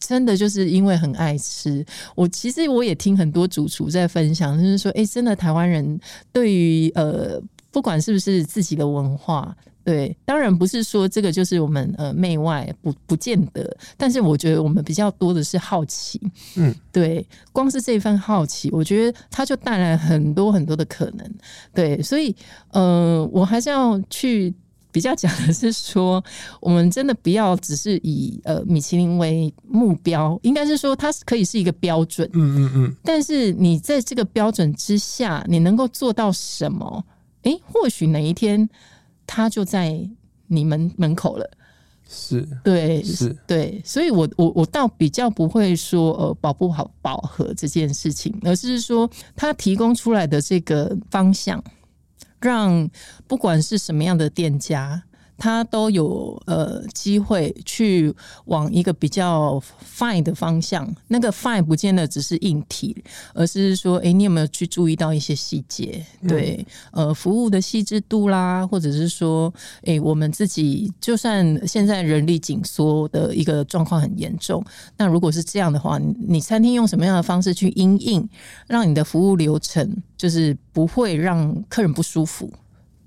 [0.08, 6.00] 真的就是因为很爱吃，我其实我也听很多主厨在分享，就是说，哎、欸，真的台湾人
[6.32, 7.42] 对于呃，
[7.72, 16.22] 不管是不是自己的文化，对，当然不是说这个就是我们呃媚外，不不见得，但是我觉得我们比较多的是好奇，
[16.56, 21.30] 嗯，对，光是这一份好奇，我觉得它就带来很多很多的可能，
[21.74, 22.34] 对，所以
[22.72, 24.54] 呃，我还是要去。
[24.92, 26.24] 比较讲的是说，
[26.60, 32.96] 我们真的不要只是以呃米其林为目标，应该是说它可以是一个标准，嗯嗯嗯。
[33.04, 37.04] 但是你在这个标准之下，你能够做到什么？
[37.44, 38.68] 诶，或许哪一天
[39.26, 40.10] 它就在
[40.48, 41.50] 你们门口了。
[42.10, 51.62] 是，对，是，对，所以我我我倒比较不会说呃保不好饱和这件事情，而是说它提供出来的这个方向，
[52.40, 52.90] 让
[53.28, 55.04] 不管是什么样的店家。
[55.38, 58.14] 他都有呃机会去
[58.46, 59.62] 往一个比较
[59.98, 62.96] fine 的方向，那个 fine 不见得只是硬体，
[63.34, 66.04] 而是说，哎，你有没有去注意到一些细节？
[66.28, 74.64] 对，呃，服务的细致度啦，或者是说，哎，我们自己就算现在人力紧缩的一个状况很严重，
[74.98, 78.28] 那如果是这样的话，你餐厅用什么样的方式去因应，
[78.68, 82.52] 让你的服务流程就是不会让客人不舒服？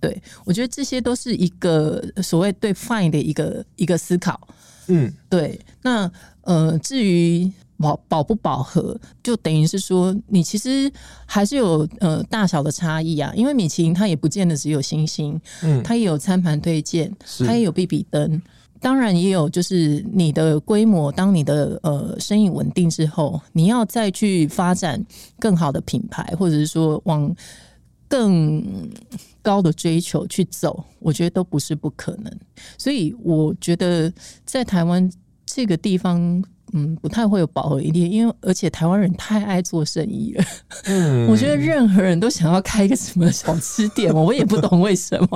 [0.00, 4.40] 对，我觉得这些都是一个所谓对 fine 的一个一个思考。
[4.88, 5.60] 嗯，对。
[5.82, 6.10] 那
[6.42, 10.90] 呃，至于饱饱不饱和，就等于是说，你其实
[11.26, 13.30] 还是有呃大小的差异啊。
[13.36, 17.14] 因为米其林它也不见得只有星星，嗯，它也有餐盘推荐，
[17.46, 18.40] 它也有必比灯，
[18.80, 25.04] 当然也有就是你的规模，当你的呃生意稳定之后，你要再去发展
[25.38, 27.32] 更好的品牌，或者是说往。
[28.10, 28.90] 更
[29.40, 32.30] 高的追求去走，我觉得都不是不可能。
[32.76, 34.12] 所以我觉得
[34.44, 35.10] 在台湾
[35.46, 36.44] 这个地方。
[36.72, 40.44] 嗯，不太会有饱和一天，因为而且台湾人太爱做生意了。
[40.84, 45.28] 嗯，我觉得任何人都想要开一个什么小吃店， 我也不懂为什么。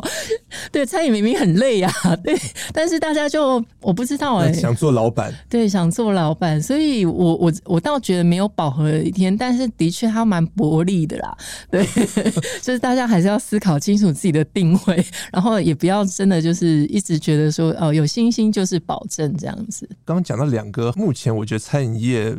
[0.71, 2.39] 对，餐饮明明很累呀，啊，对，
[2.73, 11.37] 但是大家就我不知道哎，欸，想做老板，对，想做老板，所以我我我倒觉得没有饱和一天，但是的确它蛮薄利的啦。
[11.71, 11.85] 对，
[12.63, 19.89] 就是大家还是要思考清楚自己的定位，然后也不要真的就是一直觉得说哦，有信心就是保证这样子。
[20.05, 21.24] 刚刚讲到两个目前。
[21.25, 22.37] 前我觉得餐饮业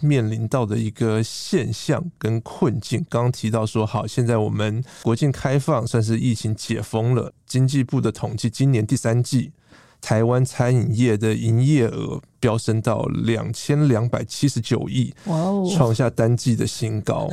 [0.00, 7.32] 面临到的一个现象跟困境，刚刚提到说，好，现在我们国境开放，算是疫情解封了。
[7.46, 9.52] 经济部的统计，今年第三季
[10.00, 17.30] 台湾餐饮业的营业额飙升到两千两百七十九亿，哇哦，创下单季的新高。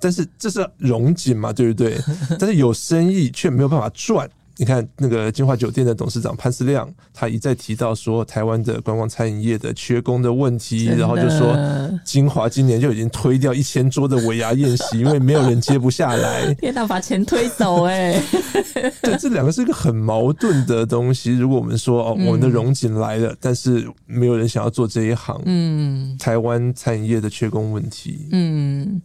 [0.00, 1.96] 但是这是融景嘛，对不对？
[2.36, 4.28] 但是有生意却没有办法赚。
[4.58, 11.56] 你看那个金华酒店的董事长潘思亮，他一再提到说台湾的观光餐饮业的缺工的问题，然后就说
[12.04, 16.52] 金华今年就已经推掉一千桌的尾牙宴席，因为没有人接不下来。
[16.60, 18.22] 天哪，把钱推走哎！
[19.02, 21.32] 对，这两个是一个很矛盾的东西。
[21.36, 29.00] 如果我们说哦，我们的荣景来了，但是没有人想要做这一行，嗯，台湾餐饮业的缺工问题，嗯，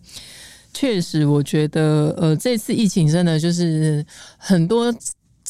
[0.74, 4.06] 确实，我觉得呃，这次疫情真的就是
[4.38, 4.94] 很多。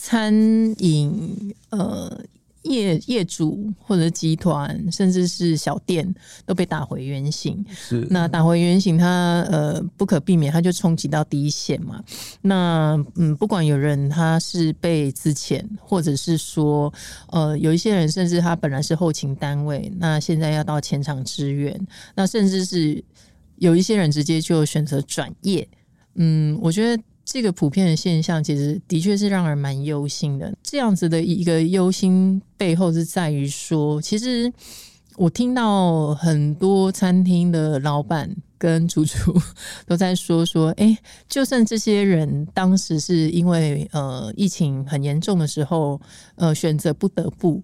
[0.07, 0.33] 餐
[0.77, 2.17] 饮呃
[2.61, 6.15] 业业主或者集团，甚至是小店
[6.45, 7.65] 都被打回原形。
[7.75, 12.01] 是，那打回原形，它呃不可避免，它就冲击到第一线嘛。
[12.41, 16.93] 那嗯，不管有人他是被资遣，或者是说
[17.31, 21.77] 呃有一些人甚至他本来是后勤单位，那现在要到前场支援，
[22.15, 23.03] 那甚至是
[23.57, 25.67] 有一些人直接就选择转业。
[26.15, 27.03] 嗯，我觉得。
[27.29, 30.55] 这个普遍的现象，其实的确是让人蛮忧心的。
[30.63, 34.51] 这样子的一个忧心背后，是在于说，其实
[35.17, 39.35] 我听到很多餐厅的老板跟主厨
[39.85, 45.99] 都在说说，哎，就算这些人当时是因为呃疫情很严重的时候，
[46.35, 47.61] 呃选择不得不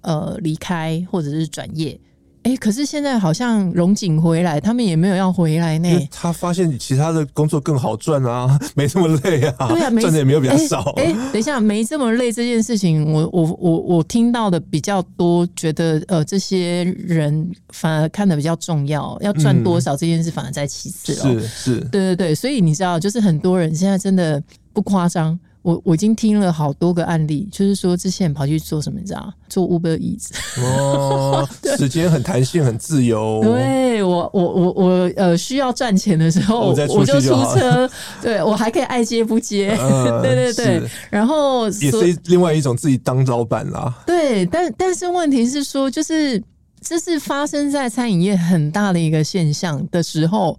[0.00, 2.00] 呃离开或者是转业。
[2.44, 6.08] 哎、欸，可是现在好像荣景回来，他们也没有要回来呢。
[6.10, 9.68] 他发现其他的工作更好赚啊，没这么累啊。
[9.68, 10.92] 对啊，赚的也没有比较少。
[10.96, 21.40] 哎、欸欸，等一下，没这么累这件事情，我我我我听到的比较多，觉得呃，这些人反而看得比较重要，要赚多少这件事反而在其次了。
[21.40, 25.38] 是是，对对对，所以你知道，就是很多人现在真的不夸张。
[25.62, 29.32] 我我已经听了好多个案例，就是说之前跑去做什么，你知道？
[29.48, 31.48] 做 Uber Eats 哦，
[31.78, 33.40] 时间很弹性，很自由。
[33.42, 37.88] 对我，我我我呃，需要赚钱的时候，我，就我就出车。
[38.20, 39.70] 对我还可以爱接不接。
[39.78, 43.94] 呃、对对对，然后也是另外一种自己当老板啦。
[44.06, 46.42] 对，但但是问题是说，就是
[46.80, 50.58] 这是发生在餐饮业很大的一个现象的时候，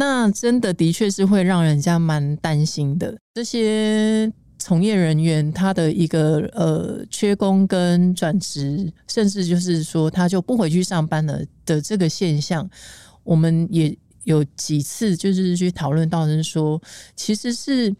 [0.00, 3.16] 那真的的确是会让人家蛮担心的。
[3.34, 4.32] 这些。
[4.62, 12.68] 从业人员他的一个呃缺工跟转职，甚至就是说他就不回去上班了的这个现象，
[13.24, 16.78] 我们也有几次就是去讨论到，是说
[17.16, 17.90] 其实是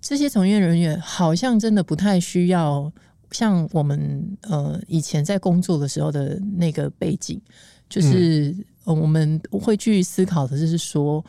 [0.00, 2.92] 这些从业人员好像真的不太需要
[3.32, 7.42] 像我们呃以前在工作的时候的那个背景，
[7.88, 8.54] 就是
[8.94, 11.24] 我们会去思考的就是说。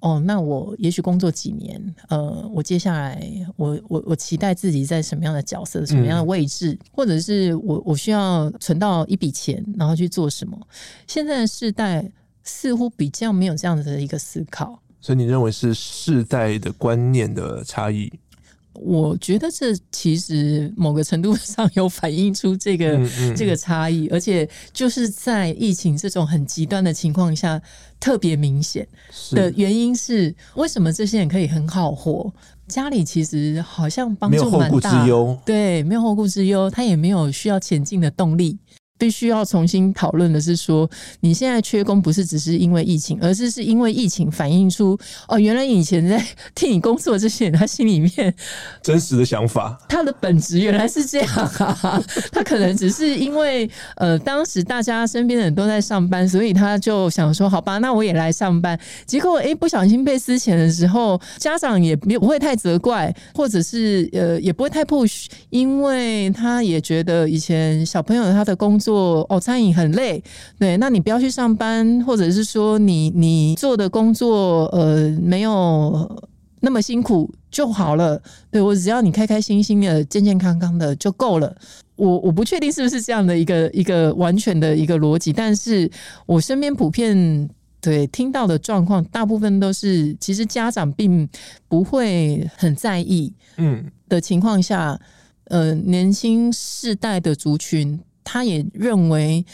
[0.00, 10.58] 哦，那我也许工作几年，呃，我接下来我我我期待自己在什么样的角色、什么样的位置，嗯、或者是我我需要存到一笔钱，然后去做什么？
[11.06, 12.06] 现在的世代
[12.42, 18.12] 似乎比较没有这样子的一个思考，所以你认为是世代的观念的差异？
[18.74, 27.60] 我觉得这其实某个程度 上有反映出这个嗯嗯这个差异，而且就是在疫情这种很极端的情况下
[28.00, 28.86] 特别明显
[29.30, 32.32] 的原因是，为什么这些人可以很好活？
[32.66, 35.06] 家里其实好像帮助蛮大，
[35.44, 38.58] 对，没有后顾之忧，他也没有需要前进的动力。
[38.96, 40.88] 必须要重新讨论的是说，
[41.20, 46.24] 你现在缺工不是只是因为疫情，而是是因为疫情反映出哦，原来以前在
[46.54, 48.34] 替你工作这些人，他心里面
[48.82, 52.02] 真实的想法，他的本质原来是这样啊。
[52.30, 58.78] 他可能只是因为呃，当时大家身边的人都在上班，所以他就想说，好吧，那我也来上班。
[59.04, 68.83] 结果哎，不小心被私钱的时候，家长也没不会太责怪，或者是呃，也不会太 push，因为他也觉得以前小朋友他的工作。
[68.84, 70.22] 做哦，餐饮很累，
[70.58, 75.52] 对，那你不要去上班，或者是说你你做的工作呃没有
[76.60, 78.20] 那么辛苦就好了。
[78.50, 81.56] 对，我只要你开开心心的、健健康康的就够了。
[81.96, 85.90] 我我不确定是不是这样的一个一个完全的一个逻辑，但是
[86.26, 87.48] 我身边普遍
[87.80, 91.28] 对听到的状况，大部分都是其实家长并
[91.68, 94.98] 不会很在意，嗯的情况下，
[95.50, 98.00] 嗯、呃，年轻世代的族群。
[98.24, 99.44] 他也认为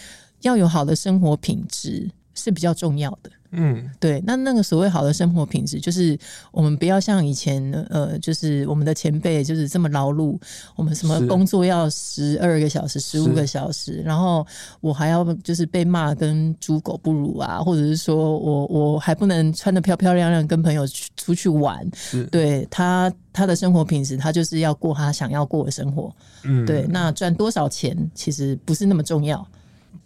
[0.43, 2.11] 要有好的生活品质。
[2.35, 3.31] 是比较重要的。
[3.53, 4.23] 嗯，对。
[4.25, 6.17] 那那个所谓好的生活品质，就是
[6.53, 7.61] 我们不要像以前
[7.91, 10.39] 呃，就是我们的前辈就是这么劳碌，
[10.77, 14.47] 我们什么工作要十二个小时、十五个小时，然后
[14.81, 21.85] 我还要就是被骂跟猪狗不如啊，或者是说我我还不能穿的漂漂亮亮跟朋友去出去玩。
[22.31, 26.15] 对他他的生活品质，他就是要过他想要过的生活。
[26.45, 26.87] 嗯，对。
[26.89, 29.45] 那赚多少钱其实不是那么重要。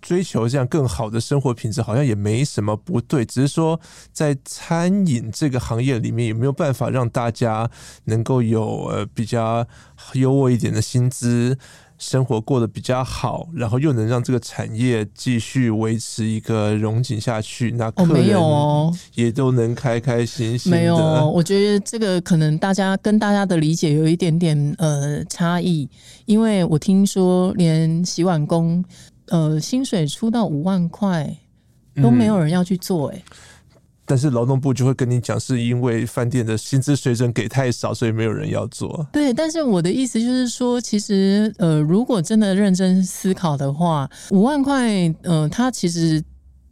[0.05, 3.81] 追求这样更好的生活品质，好像也没什么不对，只是说
[4.13, 7.71] 在餐饮这个行业里面，有没有办法让大家
[8.05, 9.67] 能够有呃比较
[10.13, 11.57] 优渥一点的薪资，
[11.97, 18.37] 生活过得比较好，然后又能让这个产业继续维持一个融景下去，那客人
[19.15, 20.77] 也都能开开心心的。
[20.77, 20.97] 没有，
[21.31, 25.89] 我觉得这个可能大家跟大家的理解有一点点呃差异，
[26.27, 28.85] 因为我听说连洗碗工。
[29.29, 31.37] 呃，薪水出到五万块
[32.03, 33.23] 都没有人要去做哎、
[34.05, 39.07] 但是劳动部就会跟你讲，是因为饭店的薪资水准给太少，所以没有人要做。
[39.13, 46.23] 对，但是我的意思就是说，其实呃，如果真的认真思考的话，五万块，呃，它其实。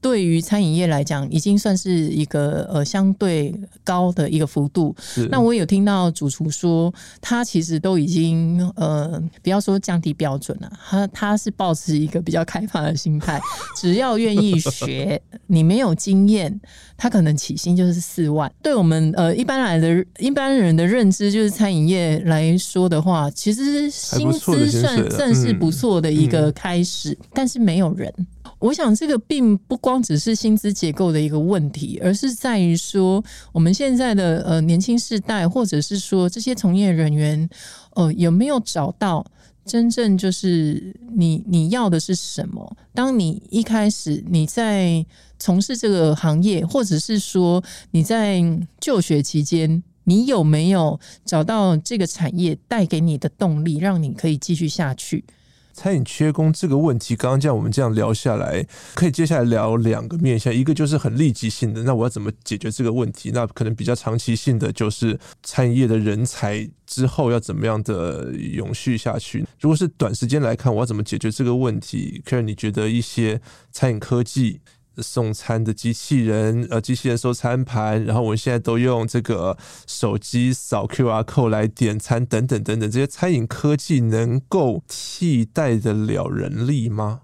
[0.02, 4.94] 对于餐饮业来讲，已经算是一个呃相对高的一个幅度。
[5.30, 13.40] 那我有听到主厨说，他其实都已经呃，不要说降低标准了，他他是抱持一个比较开放的心态，
[13.76, 16.60] 只要愿意学，你没有经验，
[16.96, 18.52] 他可能起薪就是四万。
[18.60, 28.12] 对我们呃一般来的一般人的认知，就是餐饮业来说的话，其实薪资算算是不错的一个开始，但是没有人。
[28.62, 37.48] 我想这个并不光只是薪资结构的一个问题，而是在于说我们现在的呃年轻世代，或者是说这些从业人员，
[37.96, 39.26] 呃有没有找到
[39.64, 42.76] 真正就是你你要的是什么？
[42.94, 45.04] 当你一开始你在
[45.40, 48.40] 从事这个行业，或者是说你在
[48.80, 55.24] 就学期间，你有没有找到这个产业带给你的动力，让你可以继续下去？
[55.72, 63.30] 餐饮缺工这个问题，刚刚这样我们这样聊下来，可以接下来聊两个面向，一个就是很立即性的，那我要怎么解决这个问题？
[63.32, 69.46] 那可能比较长期性的，就是餐饮业的人才之后要怎么样的永续下去？
[69.60, 74.60] 如果是短时间来看，我要怎么解决这个问题可是你觉得一些餐饮科技？
[74.98, 87.20] 送餐的机器人，呃，机器人收餐盘，然后我们现在都用这个手机扫 QR code 来点餐，等等等等，这些餐饮科技能够替代得了人力吗？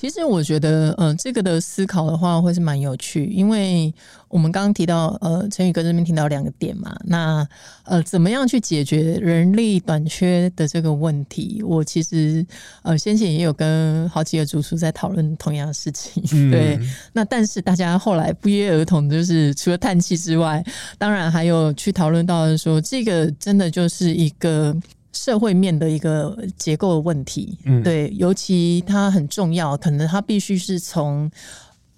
[0.00, 3.92] 其实我觉得，呃，这个的思考的话会是蛮有趣，因为
[4.28, 7.44] 我们刚刚提到，呃，陈宇哥这边提到两个点嘛，那
[7.82, 11.60] 呃，怎么样去解决人力短缺的这个问题？
[11.64, 12.46] 我其实
[12.82, 16.78] 呃先前也有跟好几个主厨在讨论同样的事情， 嗯、对。
[17.12, 20.64] 那但是大家后来不约而同，就是除了叹气之外，
[20.96, 24.76] 当然还有去讨论到说，这个真的就是一个。
[25.12, 31.30] 社会面的一个结构的问题，嗯，对，尤其它很重要，可能它必须是从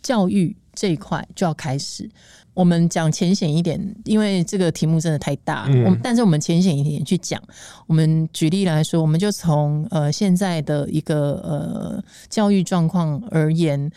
[0.03, 2.09] 教育这一块就要开始。
[2.55, 5.67] 我们讲浅显一点，因为这个题目真的太大。
[5.69, 7.41] 嗯、我们但是我们浅显一点去讲，
[7.87, 13.91] 我们举例来说，我们就从呃现在的一个呃教育状况而言。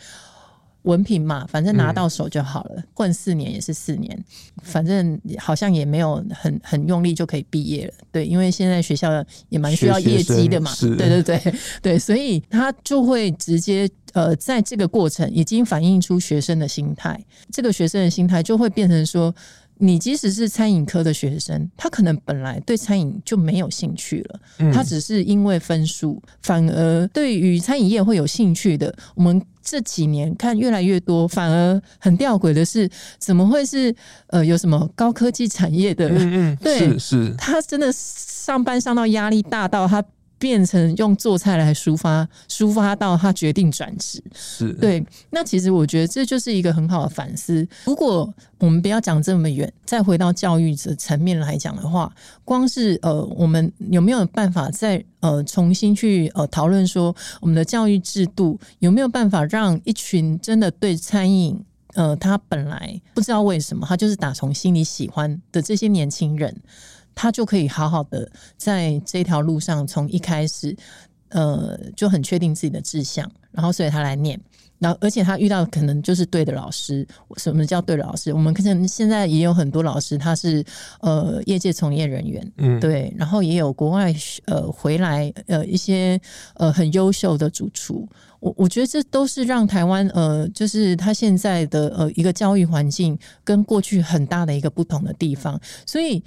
[0.84, 4.24] 文凭嘛，反正拿到手就好了，嗯、混四年也是四年，
[4.62, 7.92] 反正好像也没有很很用力就可以毕业了。
[8.10, 9.10] 对，因为现在学校
[9.50, 10.70] 也蛮需要业绩的嘛。
[10.80, 19.34] 对对对对，所以他就会直接呃，在这个过程已经反映出学生的心态，这个学生的心态就会变成说。
[19.78, 24.40] 你即使是餐饮科的学生，他可能本来对餐饮就没有兴趣了，
[24.72, 28.94] 他只是因为分数，反而对于餐饮业会有兴趣的。
[29.14, 33.94] 我们这几年看越来越多，反而很吊诡的是，怎么会是
[34.28, 36.08] 呃有什么高科技产业的？
[36.08, 40.04] 嗯嗯，对，是是，他真的上班上到压力大到他。
[40.38, 45.04] 变成用做菜来抒发，抒发到他决定转职，是对。
[45.30, 47.66] 那其实我觉得这就是一个很好的反思。
[47.84, 52.12] 如果我们不要讲这么远，再回到教育的层面来讲的话，
[52.44, 61.58] 光是呃，我们有没有办法再呃重新去呃讨论说，我们的教育制度有没有办法让一群真的对餐饮
[61.94, 66.54] 呃，他本来不知道为什么他就是打从心里喜欢的这些年轻人。
[67.14, 70.76] 他就可以好好的在这条路上，从一开始，
[71.28, 74.40] 呃，就很确定自己的志向，然后所以他来念，
[74.78, 77.06] 然后而且他遇到可能就是对的老师。
[77.36, 78.32] 什么叫对的老师？
[78.32, 80.64] 我们可能现在也有很多老师，他是
[81.00, 84.14] 呃业界从业人员，嗯，对，然后也有国外
[84.46, 86.20] 呃回来呃一些
[86.54, 88.08] 呃很优秀的主厨。
[88.40, 96.22] 我我觉得这都是让台湾呃，就是他现在的呃一个教育环境跟过去很大的一个不同的地方，所以。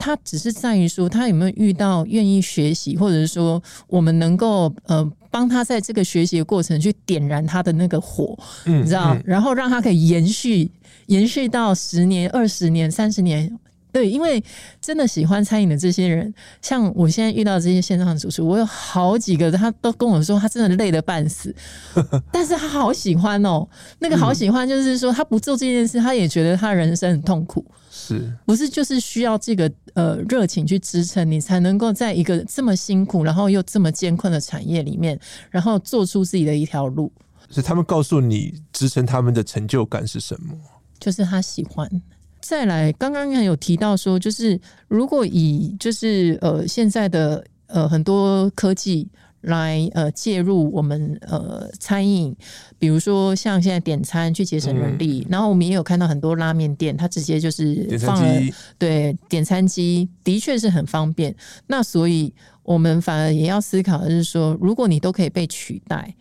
[0.00, 10.68] 他只是在于说，他有没有遇到愿意学习，或者是说，我们能够呃帮他在这个学习的过程去点燃他的那个火，嗯，你知道，然后让他可以延续
[11.06, 13.56] 延续到十年、二十年、三十年。
[13.92, 14.40] 对，因为
[14.80, 16.32] 真的喜欢餐饮的这些人，
[16.62, 21.52] 像我现在遇到这些线上的主厨，我有好几个，他都跟我说，他真的累得半死，
[22.30, 23.66] 但是他好喜欢哦。
[23.98, 27.66] 那个好喜欢，就是说他不做这件事，他也觉得他人生很痛苦。
[28.16, 35.18] 是不是就是需要这个呃热情去支撑你，才能够在一个这么辛苦，然后又这么艰困的产业里面，
[35.50, 37.12] 然后做出自己的一条路？
[37.50, 40.54] 是他们告诉你支撑他们的成就感是什么？
[40.98, 41.88] 就是他喜欢。
[42.40, 49.08] 再来，刚刚有提到说，就是如果以就是呃现在的呃很多科技
[49.42, 52.34] 来呃介入我们呃餐饮，
[52.78, 58.40] 比如说像现在点餐去节省人力，嗯、然后我们也有看到很多拉面店，它直接就是放了
[58.78, 61.34] 对点餐机，的确是很方便。
[61.66, 62.32] 那所以
[62.62, 66.14] 我们反而也要思考的是说，如果你都可以被取代，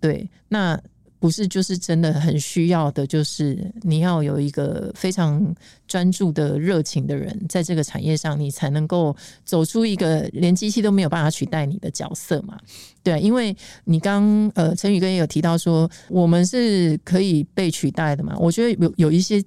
[0.00, 0.80] 对那。
[1.24, 5.54] 不是，就是真的很需要的，就是你要有一个非常
[5.88, 12.58] 专注的热情的人，在这个产业上，你才能够走出一个连机器都没有办法取代你的角色嘛？
[13.02, 18.36] 对，因为你刚呃，陈宇哥也有提到说，我们是可以被取代的嘛？
[18.38, 19.42] 我觉得有有一些。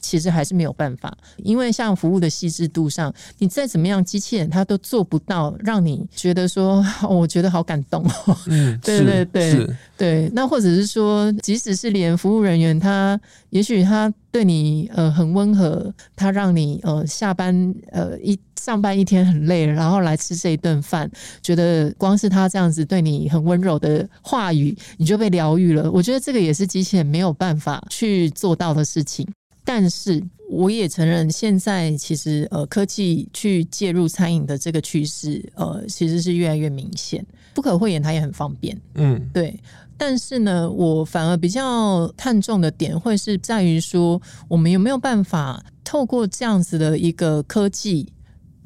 [0.00, 8.36] 其实还是没有办法，因为像服务的细致度上，你再怎么样，机器人它都做不到让你觉得说， 我觉得好感动哦。
[8.46, 10.30] 嗯， 对对对对。
[10.34, 13.20] 那或者是说，即使是连服务人员，他
[13.50, 21.10] 也许他对你呃很温和，他让你呃下班呃一上班一天很累，然后来吃这一顿饭，
[21.42, 25.90] 觉得光是他这样子对你很温柔的话语，你就被疗愈了。
[25.90, 29.26] 我觉得这个也是机器人没有办法去做到的事情。
[29.72, 37.24] 但是我也承认，现在其实呃，科技去介入餐饮的这个趋势，呃，其实是越来越明显。
[37.54, 39.56] 不可讳言，它也很方便，嗯，对。
[39.96, 48.12] 但是呢，我反而比较看重的点，会是在于说，我们有没有办法透过这样子的一个科技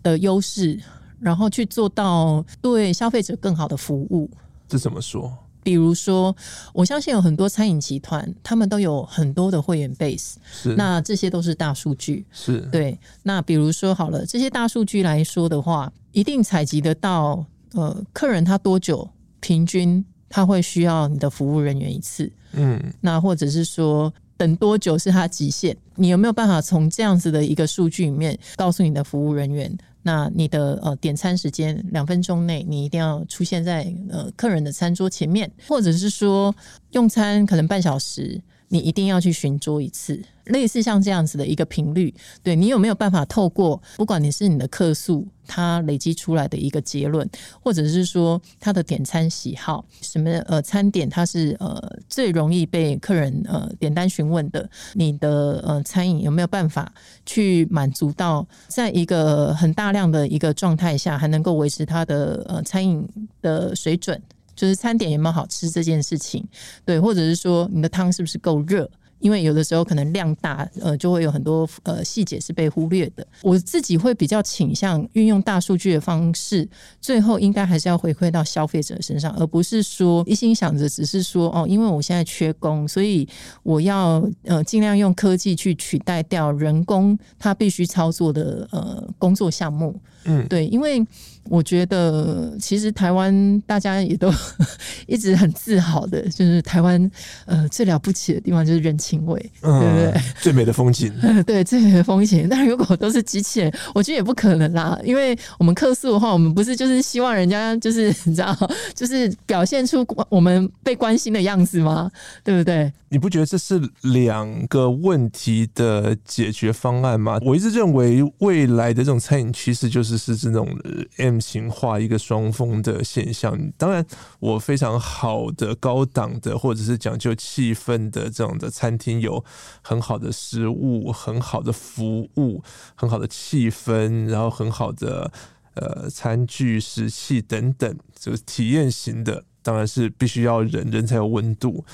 [0.03, 0.81] 的优势，
[1.21, 4.31] 然后去做到对消费者更好的服务。
[4.67, 5.37] 这怎么说？
[5.65, 6.37] 比如说，
[6.73, 10.75] 我相信有很多餐饮集团，他们都有很多的会员 base，是。
[10.77, 12.61] 那这些都是大数据，是。
[12.71, 12.97] 对。
[13.25, 19.09] 那比如说好了，这些大数据来说的话，一定采集得到，呃，客人他多久
[19.41, 29.77] 平均他会需要你的服务人员一次，嗯，那或者是说等多久是他极限，你有没有办法从这样子的一个数据里面告诉你的服务人员？
[30.07, 36.55] 那你的呃点餐时间两分钟内，你一定要出现在呃客人的餐桌前面，或者是说
[36.91, 42.13] 用餐可能半小时，你一定要去巡桌一次，类似像这样子的一个频率，
[42.43, 47.29] 对，你有没有办法透过不管你是你的客诉，它累积出来的一个结论，
[47.63, 56.93] 或者是说他的点餐喜好，什么呃餐点它是呃最容易被客人呃点单询问的，你的呃餐饮有没有办法
[57.25, 63.07] 去满足到在一个很大量的一个状态下，还能够维持它的呃餐饮
[63.41, 64.21] 的水准？
[64.55, 66.47] 就是餐点有没有好吃这件事情，
[66.85, 68.91] 对，或者是说你的汤是不是够热？
[69.21, 73.27] 因为有的时候可能量大，呃，就会有很多呃细节是被忽略的。
[73.41, 76.69] 我自己会比较倾向运用大数据的方式，
[77.01, 83.27] 最后应该还是要回馈到消费者身上，而不是说一心想着只是说哦，因为我现在缺工，所以
[83.63, 89.99] 我要呃尽量用科技去取代掉人工他必须操作的呃工作项目。
[90.25, 91.05] 嗯，对，因为。
[91.51, 94.33] 我觉得其实台湾大家也都
[95.07, 97.11] 一直很自豪的，就是台湾
[97.45, 100.23] 呃最了不起的地方就是人情味，嗯、对不对？
[100.41, 101.13] 最美的风景，
[101.47, 102.49] 对，最美的风景。
[102.49, 104.99] 但如果都是机器人，我觉得也不可能啦。
[105.05, 108.57] 因为我们客诉的话，我们不是就是希望人家就是 你知道，
[108.95, 112.11] 就是表现出我们被关心的样子吗？
[112.43, 112.91] 对不对？
[113.11, 117.39] 你不觉得这是两个问题的解决方案吗？
[117.45, 120.79] 我一直认为未来的这种餐饮趋势就是是这种
[121.17, 123.59] M 型化一个双峰的现象。
[123.77, 124.05] 当然，
[124.41, 129.45] 我非常好的高档的或者是讲究气氛的这种的餐厅，有
[129.83, 132.63] 很好的食物、很好的服务、
[132.95, 135.31] 很好的气氛，然后很好的
[135.75, 141.85] 呃餐具、食器等等，就是体验型的，当然是必须要人人才有温度。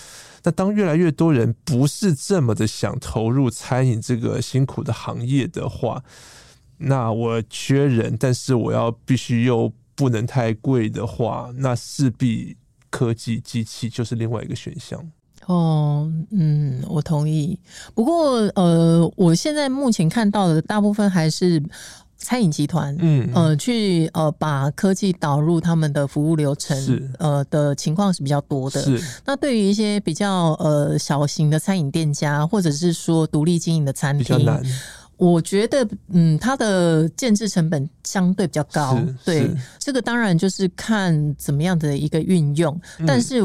[0.43, 6.03] 那当越来越多人不是这么的想投入餐饮这个辛苦的行业的话，
[6.81, 12.57] 那我缺人，但是我要必须又不能太贵的话，那势必
[12.89, 14.99] 科技机器就是另外一个选项。
[15.47, 17.59] 哦，嗯，我同意。
[17.95, 21.63] 不过，呃，我现在目前看到的大部分还是。
[22.23, 28.83] 餐饮集团，嗯，呃，去呃把科技导入他们的服务流程，是呃的情况是比较多的。
[28.83, 34.39] 是那对于一些比较呃小型的餐饮店家，或者是说独立经营的餐厅，
[35.21, 38.99] 我觉得嗯，它的建制成本相对比较高。
[39.25, 39.49] 对，
[39.79, 43.41] 这个当然就是看怎么样的一个运用，嗯、但是。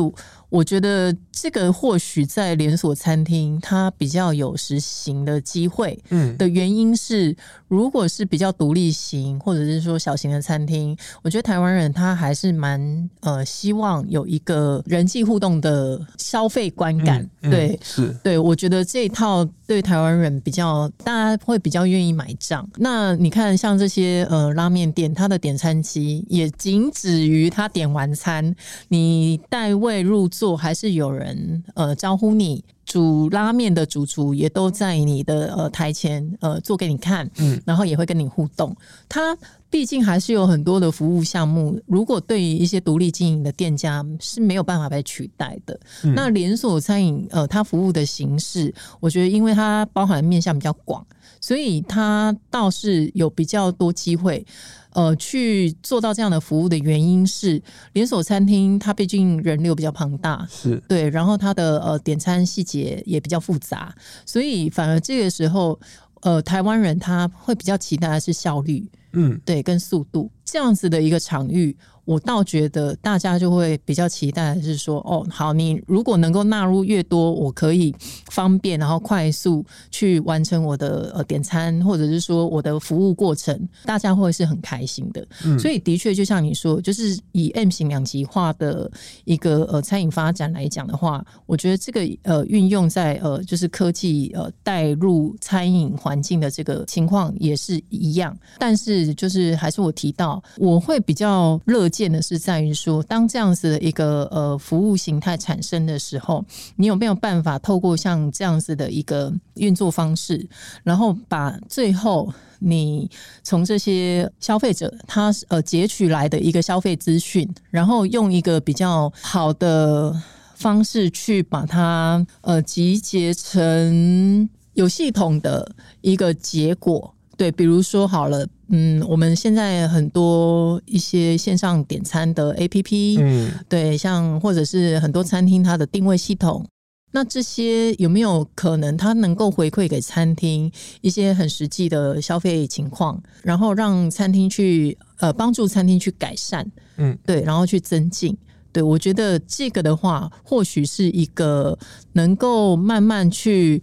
[0.50, 7.36] 我觉得这个或许在连锁餐厅它比较有实行的机会，嗯，的原因是，
[7.68, 22.66] 如果是比较独立型或者是说小型的餐厅，我觉得台湾人他还是蛮呃希望有一个人际互动的消费观感，嗯嗯、对，是对，我觉得这一套对台湾人比较大家会比较愿意买账。
[22.78, 28.56] 那你看像这些呃拉面店，它的点餐机也仅止于他点完餐，
[28.88, 30.45] 你带位入座。
[30.54, 38.76] 还是有人呃招呼你，煮拉面的主厨也都在你的呃台前呃做给你看，嗯，然后也会跟你互动。
[39.10, 39.36] 他
[39.70, 45.78] 毕竟还是有很多的服务项目，如果对于一些独立经营的店家是没有办法被取代的。
[46.04, 51.06] 嗯、那连锁餐饮呃，它服务的形式，我觉得因为它包含面向比较广，
[51.42, 54.46] 所以它倒是有比较多机会。
[54.92, 57.62] 呃，去做到这样的服务的原因是，
[57.92, 62.75] 连锁餐厅它毕竟人流比较庞大，是对，然后它的呃点餐细节
[63.06, 63.94] 也比较复杂，
[64.26, 65.80] 所以反而这个时候，
[66.22, 71.76] 呃，台湾人他会比较期待的是效率，嗯，对，跟速度这样子的一个场域。
[72.06, 77.94] 我倒觉得大家就会比较期待的是说，哦，好，你如果能够纳入越多，我可以
[78.32, 85.28] 方便然后快速去完成我的呃点餐，或者是说我的服务过程，大家会是很开心的。
[85.44, 88.90] 嗯，所以的确就像你说，就是以 M 型两极化的
[89.24, 101.90] 一个呃餐饮发展来讲的话，我觉得这个呃运用在呃就是科技呃带入餐饮环境的这个情况也是一样，但是就是还是我提到，我会比较乐。
[101.96, 106.44] 见的是在于说，当这样子的一个呃服务形态产生的时候，
[106.76, 110.46] 你有没有办法透过像这样子的一个运作方式，
[110.84, 113.10] 然后把最后你
[113.44, 120.14] 从这些消费者他呃截取来的一个消费资讯，然后用一个比较好的
[120.56, 127.14] 方式去把它呃集结成有系统的一个结果。
[127.38, 136.66] 对，比如说好了，嗯，我们现在很多一些线上点餐的 APP，嗯，对，像或者是很多餐厅它的定位系统，
[137.12, 148.36] 那这些有没有可能它能够回馈给餐厅一些很实际的消费情况，然后让餐厅去呃帮助餐厅去改善，嗯，对，然后去增进。
[148.74, 151.80] 对，我觉得这个的话，或许是一个
[152.12, 153.82] 能够慢慢去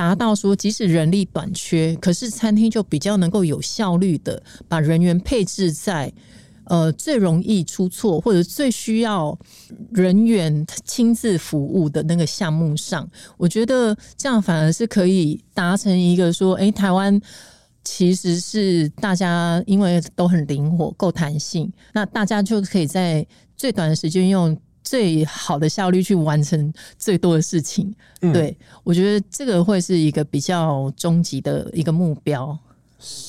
[0.00, 6.10] 达到说，即使人力短缺，可是餐厅就比较能够有效率的把人员配置在
[6.64, 9.38] 呃最容易出错或者最需要
[9.92, 13.06] 人员亲自服务的那个项目上。
[13.36, 17.20] 我觉得这样反而是可以达成一个说，哎，台湾。
[17.82, 23.26] 其实是大家因为都很灵活、够弹性，那大家就可以在
[23.56, 27.94] 最短的时间用最好的效率去完成最多的事情。
[28.20, 32.58] 嗯、对，我觉得这个会是一个比较终极的一个目标。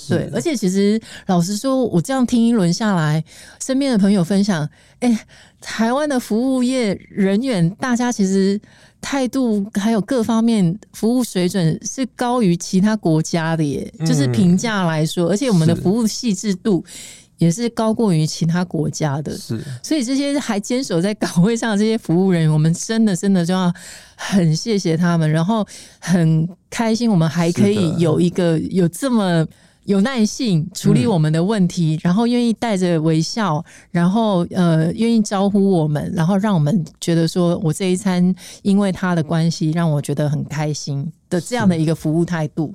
[0.10, 3.24] 对，而且其实老实说，我这样听一轮下来，
[3.64, 4.68] 身边的朋友分享，
[5.00, 5.26] 哎，
[5.62, 8.60] 台湾的服务业人员，大家其实。
[9.04, 16.86] 态度还有各方面服务水准是高于其他国家的耶，嗯、就是评价来说，而且我们的服务细致度
[17.42, 19.36] 也是高过于其他国家的。
[19.36, 23.74] 是，所以这些还坚守在岗位上的这些服务人员，我们真的真的就要
[24.16, 25.66] 很谢谢他们，然后
[26.00, 29.46] 很开心，我们还可以有一个有这么。
[29.86, 42.72] 有耐性处理我们的问题，嗯、然后愿意带着微笑，然后呃愿意招呼我们，然后让我们觉得说我这一餐因为他的关系让我觉得很开心的这样的一个服务态度，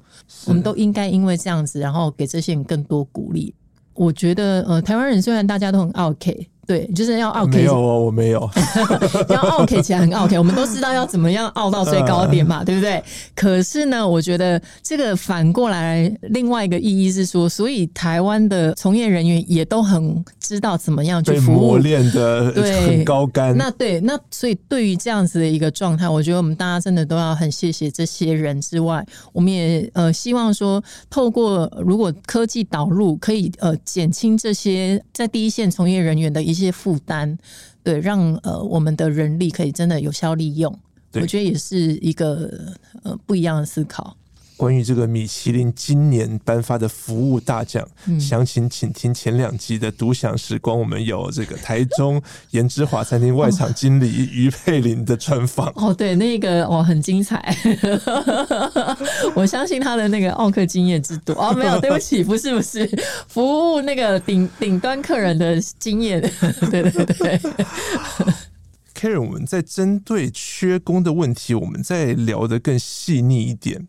[0.46, 3.54] 我们都应该因为这样子，然后给这些人更多鼓励。
[3.97, 6.49] 我觉得呃台湾人虽然大家都很 OK。
[6.66, 7.58] 对，就是要傲 K。
[7.58, 8.50] 没有哦，我没有。
[9.30, 13.00] 要傲 K 起来很傲 K，我们都知道要怎么样傲到最高点嘛，对不对？
[13.36, 22.52] 可是呢，我觉得这个反过来，另外一个意义是说，所以台湾的从业人员也都很知道怎么样去服务，磨练的
[22.84, 23.56] 很高干。
[23.56, 36.55] 那对，那所以对于这样子的一个状态，我觉得我们大家真的都要很谢谢这些人之外，我们也呃希望说，透过如果科技导入，可以呃减轻这些在第一线从业人员的一。
[36.57, 37.36] 一些负担，
[37.82, 40.72] 对，让呃我们的人力可以真的有效利用，
[41.12, 42.50] 我觉得也是一个
[43.02, 44.16] 呃不一样的思考。
[44.57, 50.78] 关于这个米其林今年颁发的服务大奖，嗯、详情请听前两集的独享时光。
[50.78, 52.20] 我们有这个台中
[52.52, 55.70] 颜之华餐厅外场经理于佩玲的专访。
[55.76, 57.54] 哦，对，那个哦很精彩，
[59.36, 61.34] 我相信他的那个奥克经验之多。
[61.34, 62.88] 哦，没有，对不起，不是不是，
[63.28, 63.44] 服
[63.74, 66.20] 务那个顶顶端客人的经验。
[66.70, 67.40] 对对对
[68.94, 73.86] ，Karen，我们在针对缺工的问题，我们再聊得更细腻一点。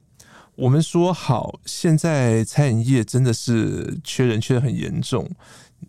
[0.58, 5.30] 我们说好，现在餐饮业真的是缺人，缺的很严重。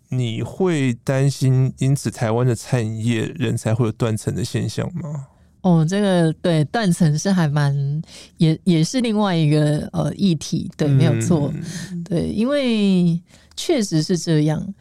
[0.09, 5.27] 你会担心因此台湾的餐饮业人才会有断层的现象吗？
[5.61, 8.01] 哦，这个对断层是还蛮
[8.37, 11.51] 也也是另外一个呃议题，对，没有错，
[11.91, 13.19] 嗯、对，因为
[13.55, 14.73] 确实是这样。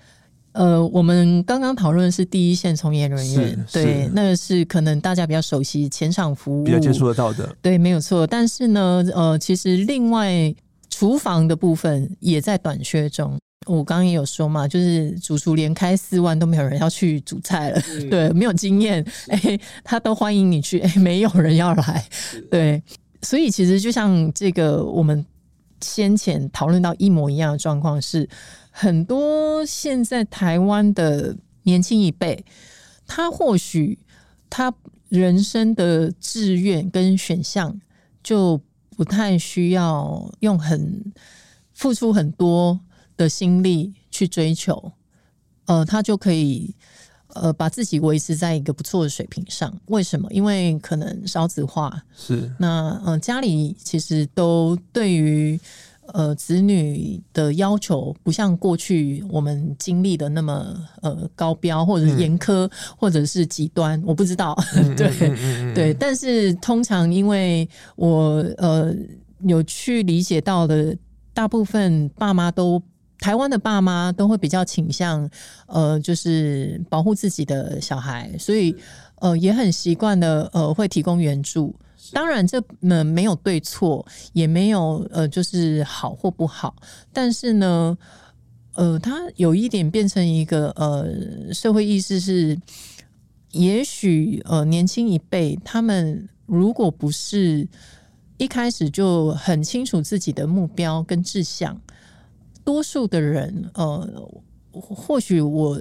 [0.59, 8.27] 呃，我们刚刚讨论的是第一线从业人员，对，那个是可能大家比较熟悉前场服务，比较接触得到的，对，没有错。
[8.27, 10.53] 但是呢，呃，其实另外
[10.91, 13.39] 厨房的部分也在短缺中。
[13.67, 22.05] 我刚刚也有说嘛，就是主厨连开四万都没有人要去煮菜了，嗯、 对，没有经验，哎、欸，他都欢迎你去，哎、欸，没有人要来，
[22.51, 22.83] 对。
[23.23, 25.25] 所以其实就像这个，我们
[25.81, 28.29] 先前讨论到一模一样的状况是。
[28.81, 32.45] 很多现在台湾的年轻一辈，
[33.09, 33.99] 他或许
[34.49, 34.73] 他
[35.09, 37.81] 人生的志愿跟选项
[38.23, 38.61] 就
[38.97, 41.13] 不太需要用很
[41.73, 42.79] 付出很多
[43.17, 44.93] 的心力去追求，
[45.65, 46.73] 呃，他就可以
[47.35, 49.77] 呃把自己维持在一个不错的水平上。
[49.87, 50.29] 为什么？
[50.31, 55.59] 因为可能少子化是那嗯、呃，家里其实都对于。
[56.13, 64.57] 呃，子女的要求不像过去我们经历的那么呃高标或者严苛，嗯、或者是极端，我不知道。
[64.77, 68.95] 嗯、对、对，但是通常因为我呃
[69.41, 70.97] 有去理解到的，
[71.35, 72.83] 大部分爸妈都
[73.19, 75.29] 台湾的爸妈都会比较倾向
[75.67, 78.75] 呃，就是保护自己的小孩，所以
[79.17, 81.75] 呃也很习惯的呃会提供援助。
[82.13, 86.75] 当然，这呃没有对错，也没有呃就是好或不好。
[87.13, 87.97] 但是呢，
[88.75, 92.59] 呃，它有一点变成一个呃社会意识是，
[93.53, 97.67] 也许呃年轻一辈他们如果不是
[98.37, 101.81] 一开始就很清楚自己的目标跟志向，
[102.65, 104.31] 多数的人呃，
[104.73, 105.79] 或许我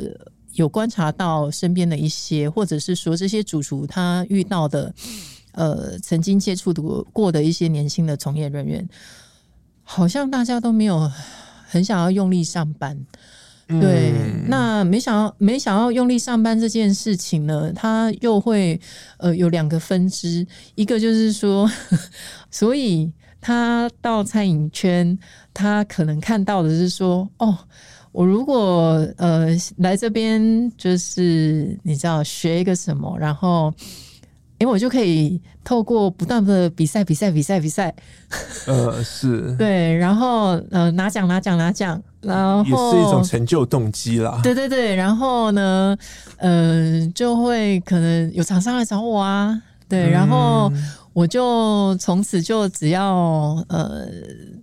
[0.53, 4.93] 有观察到身边的一些，或者是说这些主厨他遇到的。
[5.57, 8.87] 呃，曾经接触过过的一些年轻的从业人员，
[9.81, 11.11] 好像大家都没有
[11.67, 12.95] 很想要用力上班，
[13.67, 14.13] 对，
[14.47, 18.79] 那没想到没想到用力上班这件事情呢，它又会
[19.17, 20.45] 呃有两个分支，
[20.75, 21.67] 一个就是说，
[22.51, 25.17] 所以他到餐饮圈，
[25.55, 27.57] 他可能看到的是说，哦，
[28.11, 29.47] 我如果呃
[29.77, 33.73] 来这边，就是你知道学一个什么，然后。
[34.59, 37.93] 因为我就可以透过不断的比赛、比赛、比赛、比赛，
[38.67, 42.69] 呃，是对，然后呃拿奖、拿奖、拿奖，然后也
[43.01, 44.39] 是一种成就动机啦。
[44.43, 45.97] 对对对，然后呢，
[46.37, 50.71] 呃，就会可能有厂商来找我啊，对，然后。
[51.17, 54.05] 嗯我就从此就只要呃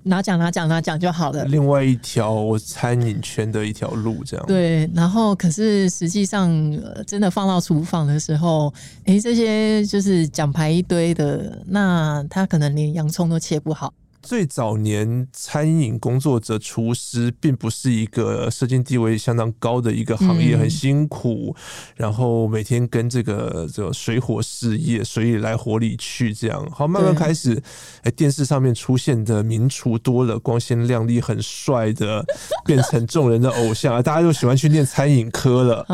[0.04, 1.44] 拿奖拿奖拿奖就好了。
[1.46, 4.46] 另外一条我餐饮圈的一条路这样。
[4.46, 6.48] 对，然后可是实际上、
[6.94, 8.72] 呃、真的放到厨房的时候，
[9.06, 13.92] 诶，这些就是奖牌一堆的，那他可能连洋葱都切不好。
[14.24, 21.54] 最早年餐饮工作者，厨师并不是一个社经地位相当高的一个行业，很辛苦，
[21.94, 27.62] 然后每天跟这个这个水火事业，水里来火里去，这样好慢慢开始，
[28.02, 32.24] 哎，电视上面出现的名厨多了，光鲜亮丽、很帅的，
[32.64, 34.00] 变成众人的偶像啊！
[34.00, 35.86] 大家都喜欢去念餐饮科了。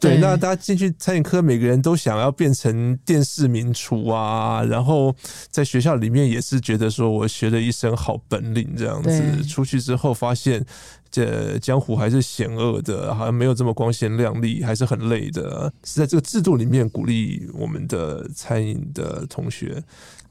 [0.00, 5.14] 对，那大家进去餐饮科，每个人都想要变成电视名厨啊，然后
[5.50, 10.64] 在学校里面也是觉得说我学了一身好本领这样子，出去之后发现
[11.10, 15.70] 这江湖还是险恶的，好像没有这么光鲜亮丽，还是很累的。
[15.84, 19.82] 是在这个制度里面鼓励我们的餐饮的同学。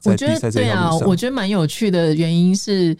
[0.04, 2.96] 我觉得对啊，我觉得蛮有趣的原因是，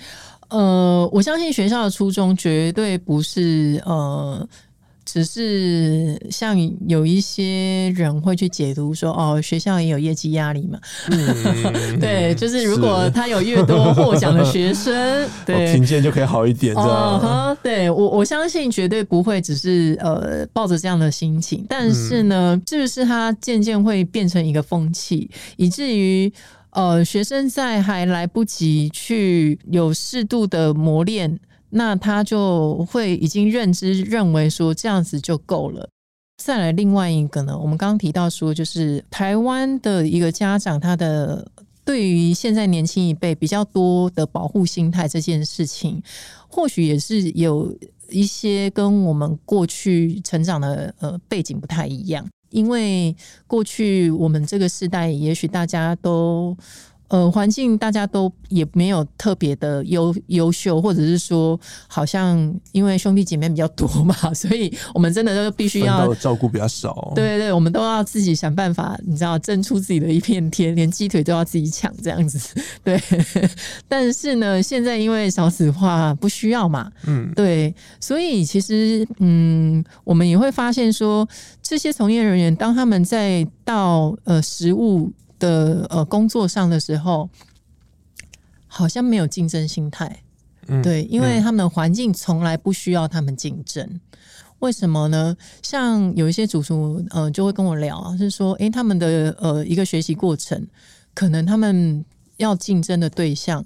[0.51, 4.49] 呃，我相信学校的初衷绝对不是呃。
[5.13, 6.57] 只是像
[6.87, 10.79] 有一些人会去解读说，哦，学校也有业绩压力嘛。
[11.11, 16.73] 嗯、 对，就是如果他有越多获奖的学生， 对，评鉴就可以好一点。
[16.77, 26.33] 哦、对我我相信绝对不会只是呃抱着这样的心情，但是呢，是不是他渐渐会变成一个风气，以至于
[26.71, 31.37] 呃学生在还来不及去有适度的磨练。
[31.71, 35.89] 那他就会已经认知认为说这样子就够了。
[36.43, 41.51] 再来另外一个呢，我们刚刚提到说，就是台湾的一个家长，他的
[41.85, 46.03] 对于现在年轻一辈比较多的保护心态这件事情，
[46.49, 47.77] 或许也是有
[48.09, 53.15] 一些跟我们过去成长的呃背景不太一样，因为
[53.47, 56.57] 过去我们这个时代，也许大家都。
[57.11, 61.59] 呃，环境大家都也没有特别的优优秀，或者是说，
[61.89, 62.39] 好像
[62.71, 67.13] 因为兄弟姐妹比较多嘛， 所以我们真的都必须要照顾比较少。
[67.17, 72.39] 对对对，我们都要自己想办法，你知道，挣出自己的一片天，连鸡腿都要自己抢这样子。
[72.85, 72.97] 对，
[73.89, 81.29] 但是呢，现在因为少子化不需要嘛，嗯，对，所以其实嗯，我们也会发现说，
[81.61, 85.11] 这些从业人员当他们在到呃食物。
[85.41, 87.29] 的呃工作上的时候，
[88.69, 90.23] 好像没有竞争心态，
[90.69, 94.01] 嗯，对，因为他们的环境从来不需要他们竞争，
[94.61, 95.37] 为什么呢？
[95.63, 100.65] 像有一些主厨，呃，就会跟我聊，是说，诶，他们的呃一个学习过程，
[101.15, 102.05] 可能他们
[102.37, 103.65] 要竞争的对象。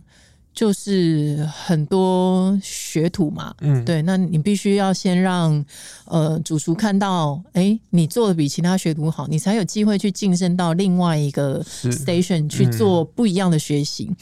[0.55, 5.65] 就是很多学徒嘛，嗯，对，那你必须要先让
[6.05, 14.07] 呃主厨看到，哎、欸，你做的比其他学徒好，你才有机会去晋升到另外一个 station 去做不一样的学习。
[14.09, 14.17] 嗯、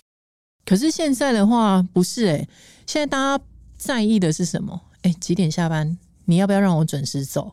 [0.65, 2.49] 可是现在的话不是哎、欸，
[2.87, 3.45] 现在大家
[3.77, 4.81] 在意的是什么？
[5.03, 5.99] 哎、欸，几点下班？
[6.25, 7.53] 你要不要让我准时走？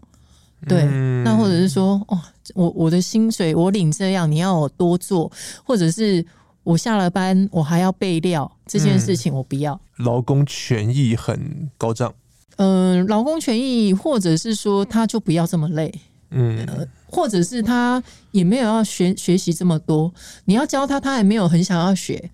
[0.70, 2.18] 对，嗯、那或者是说，哦，
[2.56, 5.30] 我我的薪水我领这样，你要我多做，
[5.66, 6.26] 或者是。
[6.64, 9.80] 我下了班，我还要备料这件事情，我不要。
[9.98, 12.14] 劳工权益很高涨。
[12.58, 15.94] 嗯、呃，劳工权益，或者是说他就不要这么累，
[16.32, 20.14] 嗯、呃，或者是他也没有要学学习这么多，
[20.46, 22.30] 你要教他，他还没有很想要学。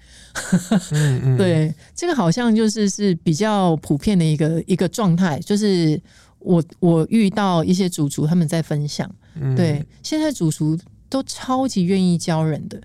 [0.92, 6.02] 嗯嗯 对，这个好像就是是比较普遍的一个一个状态，就是
[6.40, 12.82] 我我遇到一些主厨他们在分享，嗯、对，现在主厨都超级愿意教人的。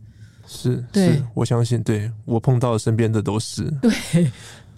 [0.52, 3.62] 是，是，我相信，对我碰到身边的都是。
[3.80, 4.30] 对，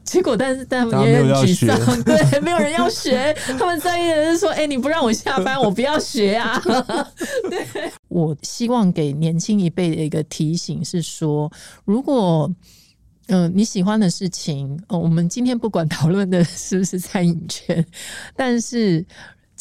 [0.05, 6.61] 结果但是但也很沮丧，对，没有人要学，他们在意的是说，哎、欸，你不让我下班，我不要学啊。
[7.49, 11.51] 对，我希望给年轻一辈的一个提醒是说，
[11.87, 12.49] 如果
[13.29, 17.85] 嗯、呃、你喜欢的事情，呃、我们今天不管讨论的是不是餐饮圈，
[18.37, 19.05] 但是。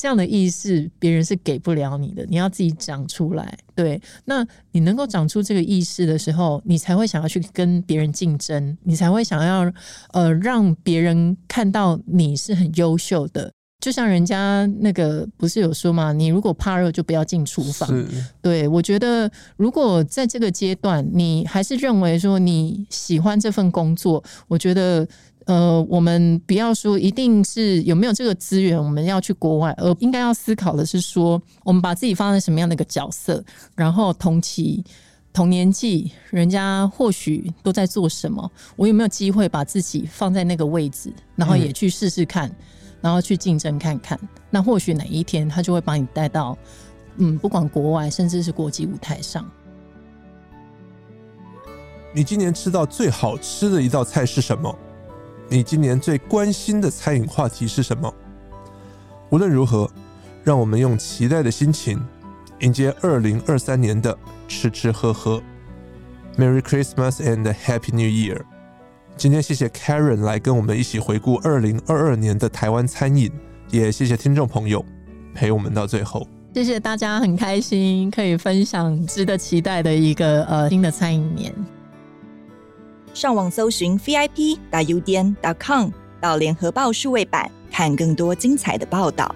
[0.02, 3.56] 这样的意识，别人是给不了你的，你要自己长出来。
[3.76, 9.72] 对，那你能够长出这个意识的时候，你才会想要去跟别人竞争，你才会想要
[10.14, 13.52] 呃让别人看到你是很优秀的。
[13.80, 16.12] 就像人家那个不是有说吗？
[16.14, 17.88] 你如果怕热，就不要进厨房。
[18.42, 25.08] 对，我觉得如果在这个阶段，你还是认为说你喜欢这份工作，我觉得
[25.46, 33.44] 呃，我们不要说一定是有没有这个资源，我们要去国外，而应该要思考的是说，我们把自己放在什么样的一个角色，
[33.76, 34.84] 然后同期
[35.34, 42.48] 同年纪，人家或许都在做什么，我有没有机会把自己放在那个位置，然后也去试试看。
[42.50, 42.56] 嗯
[43.02, 44.16] 然后去竞争看看，
[44.52, 46.56] 那或许哪一天他就会把你带到，
[47.18, 49.44] 嗯，不管国外，甚至是国际舞台上。
[52.14, 54.78] 你今年吃到最好吃的一道菜是什么？
[55.54, 58.10] 你今年最关心的餐饮话题是什么？
[59.32, 59.92] 无论如何，
[60.46, 62.02] 让我们用期待的心情
[62.60, 65.44] 迎接二零二三年的吃吃喝喝。
[66.38, 68.44] Merry Christmas and Happy New Year！
[69.18, 73.30] 今天谢谢 Karen 来跟我们一起回顾二零二二年的台湾餐饮，
[73.72, 74.86] 也谢谢听众朋友
[75.36, 76.26] 陪我们到最后。
[76.54, 81.54] 谢谢大家，很开心可以分享值得期待的一个呃新的餐饮年。
[83.14, 85.90] 上网搜寻 VIP 大 UDN 点 com
[86.20, 89.34] 到联合报数位版看更多精彩的报道。